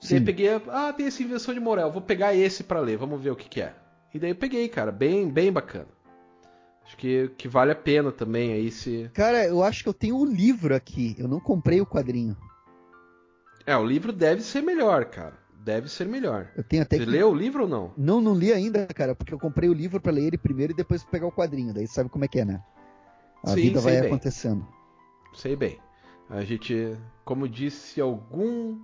[0.00, 0.16] Sim.
[0.16, 3.30] Daí peguei, ah, tem essa invenção de Morel, vou pegar esse para ler, vamos ver
[3.30, 3.74] o que, que, é.
[4.12, 5.88] E daí eu peguei, cara, bem, bem bacana.
[6.86, 9.10] Acho que, que vale a pena também aí se.
[9.12, 12.36] Cara, eu acho que eu tenho o um livro aqui, eu não comprei o quadrinho.
[13.66, 15.36] É, o livro deve ser melhor, cara.
[15.64, 16.48] Deve ser melhor.
[16.56, 17.10] Eu tenho até Você que...
[17.10, 17.92] leu o livro ou não?
[17.96, 20.76] Não, não li ainda, cara, porque eu comprei o livro para ler ele primeiro e
[20.76, 21.74] depois pegar o quadrinho.
[21.74, 22.62] Daí sabe como é que é, né?
[23.42, 24.06] A Sim, vida vai bem.
[24.06, 24.64] acontecendo.
[25.34, 25.80] Sei bem.
[26.30, 28.78] A gente, como disse algum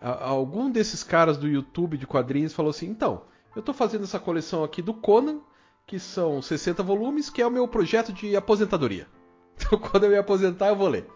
[0.00, 3.22] algum desses caras do YouTube de quadrinhos falou assim: então,
[3.56, 5.40] eu estou fazendo essa coleção aqui do Conan,
[5.86, 9.06] que são 60 volumes, que é o meu projeto de aposentadoria.
[9.56, 11.06] Então, quando eu me aposentar, eu vou ler.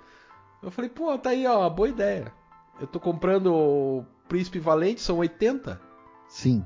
[0.62, 2.33] Eu falei: pô, tá aí, ó, boa ideia.
[2.79, 5.81] Eu estou comprando o Príncipe Valente, são 80.
[6.29, 6.64] Sim.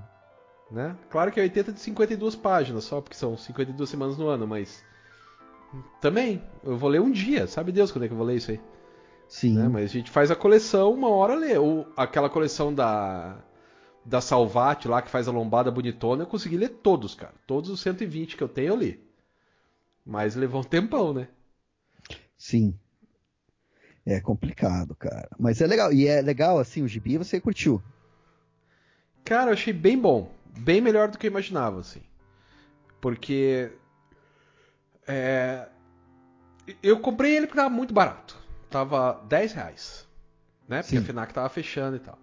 [0.71, 0.95] Né?
[1.09, 4.85] Claro que é 80 de 52 páginas só, porque são 52 semanas no ano, mas.
[5.99, 8.51] Também, eu vou ler um dia, sabe Deus quando é que eu vou ler isso
[8.51, 8.61] aí?
[9.27, 9.57] Sim.
[9.57, 9.67] Né?
[9.67, 11.57] Mas a gente faz a coleção, uma hora lê.
[11.57, 13.43] Ou aquela coleção da
[14.05, 17.35] da Salvati lá, que faz a lombada bonitona, eu consegui ler todos, cara.
[17.47, 19.01] Todos os 120 que eu tenho eu li.
[20.05, 21.29] Mas levou um tempão, né?
[22.37, 22.79] Sim.
[24.05, 25.29] É complicado, cara.
[25.39, 25.93] Mas é legal.
[25.93, 27.81] E é legal, assim, o gibi você curtiu?
[29.25, 30.33] Cara, eu achei bem bom.
[30.59, 32.03] Bem melhor do que eu imaginava, assim.
[33.01, 33.71] Porque.
[35.07, 35.69] É...
[36.83, 38.43] Eu comprei ele porque tava muito barato
[38.73, 40.09] tava 10 reais.
[40.67, 40.83] Né?
[40.83, 41.03] Porque Sim.
[41.03, 42.19] a FNAC tava fechando e tal.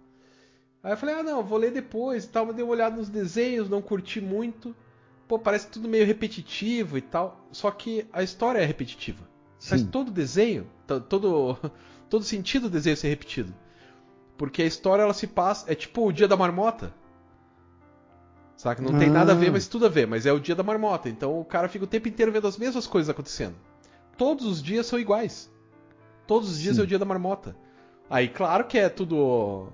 [0.82, 2.46] Aí eu falei, ah não, vou ler depois e tal.
[2.46, 4.74] Mas dei uma olhada nos desenhos, não curti muito.
[5.28, 7.46] Pô, parece tudo meio repetitivo e tal.
[7.52, 9.28] Só que a história é repetitiva.
[9.58, 9.68] Sim.
[9.70, 10.66] Faz todo desenho,
[11.08, 11.58] todo,
[12.08, 13.54] todo sentido o desenho ser repetido.
[14.36, 15.70] Porque a história ela se passa.
[15.70, 16.94] É tipo o dia da marmota.
[18.56, 18.82] Saca?
[18.82, 18.98] Não ah.
[18.98, 20.06] tem nada a ver, mas tudo a ver.
[20.06, 21.08] Mas é o dia da marmota.
[21.08, 23.54] Então o cara fica o tempo inteiro vendo as mesmas coisas acontecendo.
[24.16, 25.50] Todos os dias são iguais.
[26.26, 26.82] Todos os dias Sim.
[26.82, 27.56] é o dia da marmota.
[28.08, 29.68] Aí, claro que é tudo.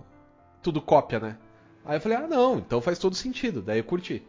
[0.66, 1.36] Tudo cópia, né?
[1.84, 3.62] Aí eu falei, ah, não, então faz todo sentido.
[3.62, 4.26] Daí eu curti.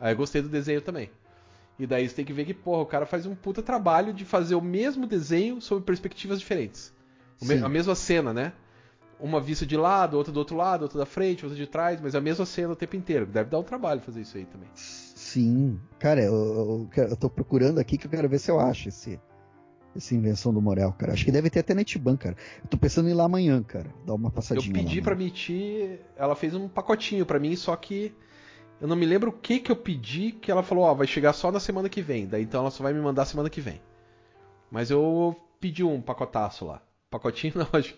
[0.00, 1.08] Aí eu gostei do desenho também.
[1.78, 4.24] E daí você tem que ver que, porra, o cara faz um puta trabalho de
[4.24, 6.92] fazer o mesmo desenho sob perspectivas diferentes.
[7.62, 8.52] A mesma cena, né?
[9.20, 12.16] Uma vista de lado, outra do outro lado, outra da frente, outra de trás, mas
[12.16, 13.24] é a mesma cena o tempo inteiro.
[13.24, 14.68] Deve dar um trabalho fazer isso aí também.
[14.74, 15.78] Sim.
[16.00, 19.20] Cara, eu, eu, eu tô procurando aqui que eu quero ver se eu acho esse,
[19.96, 21.12] essa invenção do Morel, cara.
[21.12, 22.36] Acho que deve ter até Netban, cara.
[22.62, 23.92] Eu tô pensando em ir lá amanhã, cara.
[24.06, 24.68] Dar uma passadinha.
[24.68, 28.14] Eu pedi lá, pra Miti, ela fez um pacotinho para mim, só que
[28.80, 31.32] eu não me lembro o que que eu pedi, que ela falou, ó, vai chegar
[31.32, 32.26] só na semana que vem.
[32.26, 33.80] Daí então ela só vai me mandar semana que vem.
[34.70, 36.82] Mas eu pedi um pacotaço lá.
[37.10, 37.94] Pacotinho não, acho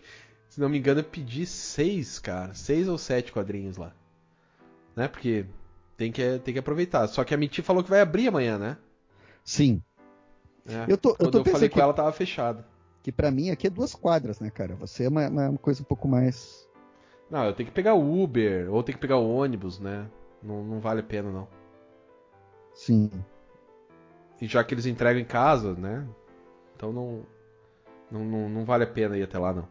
[0.48, 2.54] se não me engano eu pedi seis, cara.
[2.54, 3.92] Seis ou sete quadrinhos lá.
[4.96, 5.06] Né?
[5.06, 5.46] Porque
[5.96, 7.06] tem que, tem que aproveitar.
[7.08, 8.76] Só que a Miti falou que vai abrir amanhã, né?
[9.44, 9.82] Sim.
[10.68, 12.64] É, eu tô, eu, tô eu falei com ela, tava fechada.
[13.02, 14.74] Que para mim aqui é duas quadras, né, cara?
[14.76, 16.68] Você é uma, uma, coisa um pouco mais.
[17.30, 20.06] Não, eu tenho que pegar o Uber, ou tenho que pegar o ônibus, né?
[20.42, 21.48] Não, não vale a pena, não.
[22.74, 23.10] Sim.
[24.40, 26.06] E já que eles entregam em casa, né?
[26.76, 27.22] Então não,
[28.10, 29.68] não, não, não vale a pena ir até lá, não.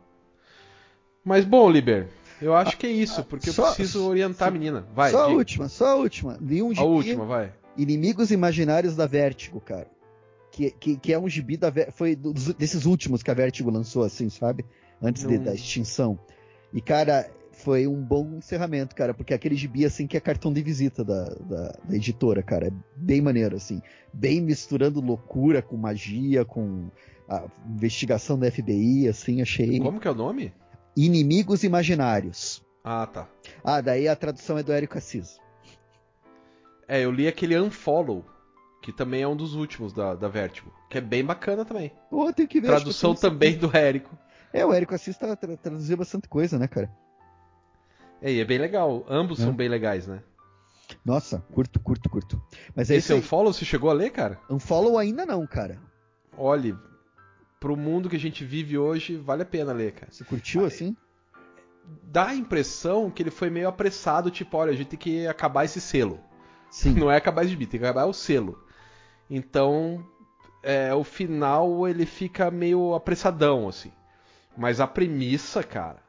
[1.23, 2.07] Mas bom, Liber,
[2.41, 4.87] eu acho que é isso, porque só, eu preciso orientar a menina.
[4.93, 5.33] Vai, só diga.
[5.33, 6.37] a última, só a última.
[6.39, 7.53] Nenhum a última, vai.
[7.75, 9.87] Inimigos Imaginários da Vertigo, cara.
[10.57, 14.01] Que, que, que é um gibi da foi dos, desses últimos que a Vertigo lançou,
[14.01, 14.65] assim, sabe?
[14.99, 16.17] Antes de, da extinção.
[16.73, 20.51] E, cara, foi um bom encerramento, cara, porque é aquele gibi, assim, que é cartão
[20.51, 22.69] de visita da, da, da, editora, cara.
[22.69, 23.83] É bem maneiro, assim.
[24.11, 26.89] Bem misturando loucura com magia, com
[27.29, 29.79] a investigação da FBI, assim, achei.
[29.79, 30.51] Como que é o nome?
[30.95, 32.65] Inimigos Imaginários.
[32.83, 33.29] Ah, tá.
[33.63, 35.37] Ah, daí a tradução é do Érico Assis.
[36.87, 38.25] É, eu li aquele Unfollow,
[38.87, 41.91] que também é um dos últimos da, da Vertigo, que é bem bacana também.
[42.09, 42.67] Pô, tem que ver.
[42.67, 44.17] Tradução também do Érico.
[44.53, 46.89] É, o Érico Assis tá, tra traduziu bastante coisa, né, cara?
[48.21, 49.05] É, e é bem legal.
[49.09, 49.43] Ambos é.
[49.43, 50.23] são bem legais, né?
[51.03, 52.41] Nossa, curto, curto, curto.
[52.73, 54.39] Mas é Esse Unfollow você chegou a ler, cara?
[54.49, 55.81] Unfollow ainda não, cara.
[56.37, 56.73] Olhe,
[57.59, 60.13] pro mundo que a gente vive hoje, vale a pena ler, cara.
[60.13, 60.95] Você curtiu Aí, assim?
[62.03, 65.65] Dá a impressão que ele foi meio apressado, tipo, olha, a gente tem que acabar
[65.65, 66.21] esse selo.
[66.71, 66.93] Sim.
[66.93, 68.65] Não é acabar de gibi, tem que acabar o selo.
[69.29, 70.05] Então,
[70.63, 73.91] é, o final ele fica meio apressadão, assim.
[74.57, 76.01] Mas a premissa, cara,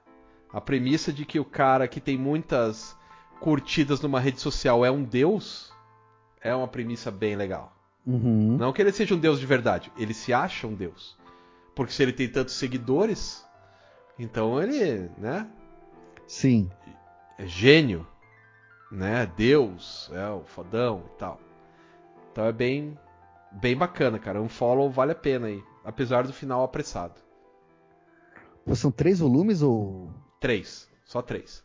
[0.53, 2.97] a premissa de que o cara que tem muitas
[3.41, 5.73] curtidas numa rede social é um deus,
[6.41, 7.73] é uma premissa bem legal.
[8.07, 8.57] Uhum.
[8.57, 11.17] Não que ele seja um deus de verdade, ele se acha um deus.
[11.75, 13.47] Porque se ele tem tantos seguidores,
[14.19, 15.47] então ele, né?
[16.27, 16.71] Sim.
[17.39, 18.07] É gênio,
[18.91, 19.31] né?
[19.37, 21.39] Deus, é o fodão e tal.
[22.33, 22.99] Então é bem,
[23.53, 24.41] bem bacana, cara.
[24.41, 27.15] Um follow vale a pena aí, apesar do final apressado.
[28.75, 30.11] São três volumes ou?
[30.41, 30.89] Três.
[31.05, 31.65] Só três.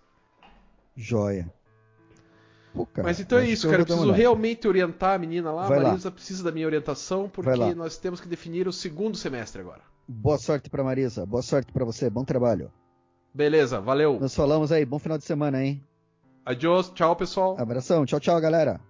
[0.96, 1.52] Joia.
[2.74, 3.82] Pô, cara, Mas então é isso, cara.
[3.82, 5.68] Eu preciso realmente orientar a menina lá.
[5.68, 6.16] Vai a Marisa lá.
[6.16, 9.82] precisa da minha orientação, porque nós temos que definir o segundo semestre agora.
[10.08, 11.26] Boa sorte pra Marisa.
[11.26, 12.10] Boa sorte para você.
[12.10, 12.72] Bom trabalho.
[13.34, 14.20] Beleza, valeu.
[14.20, 14.86] Nós falamos aí.
[14.86, 15.84] Bom final de semana, hein?
[16.46, 16.90] Adiós.
[16.90, 17.56] Tchau, pessoal.
[17.60, 18.06] Abração.
[18.06, 18.82] Tchau, tchau, galera.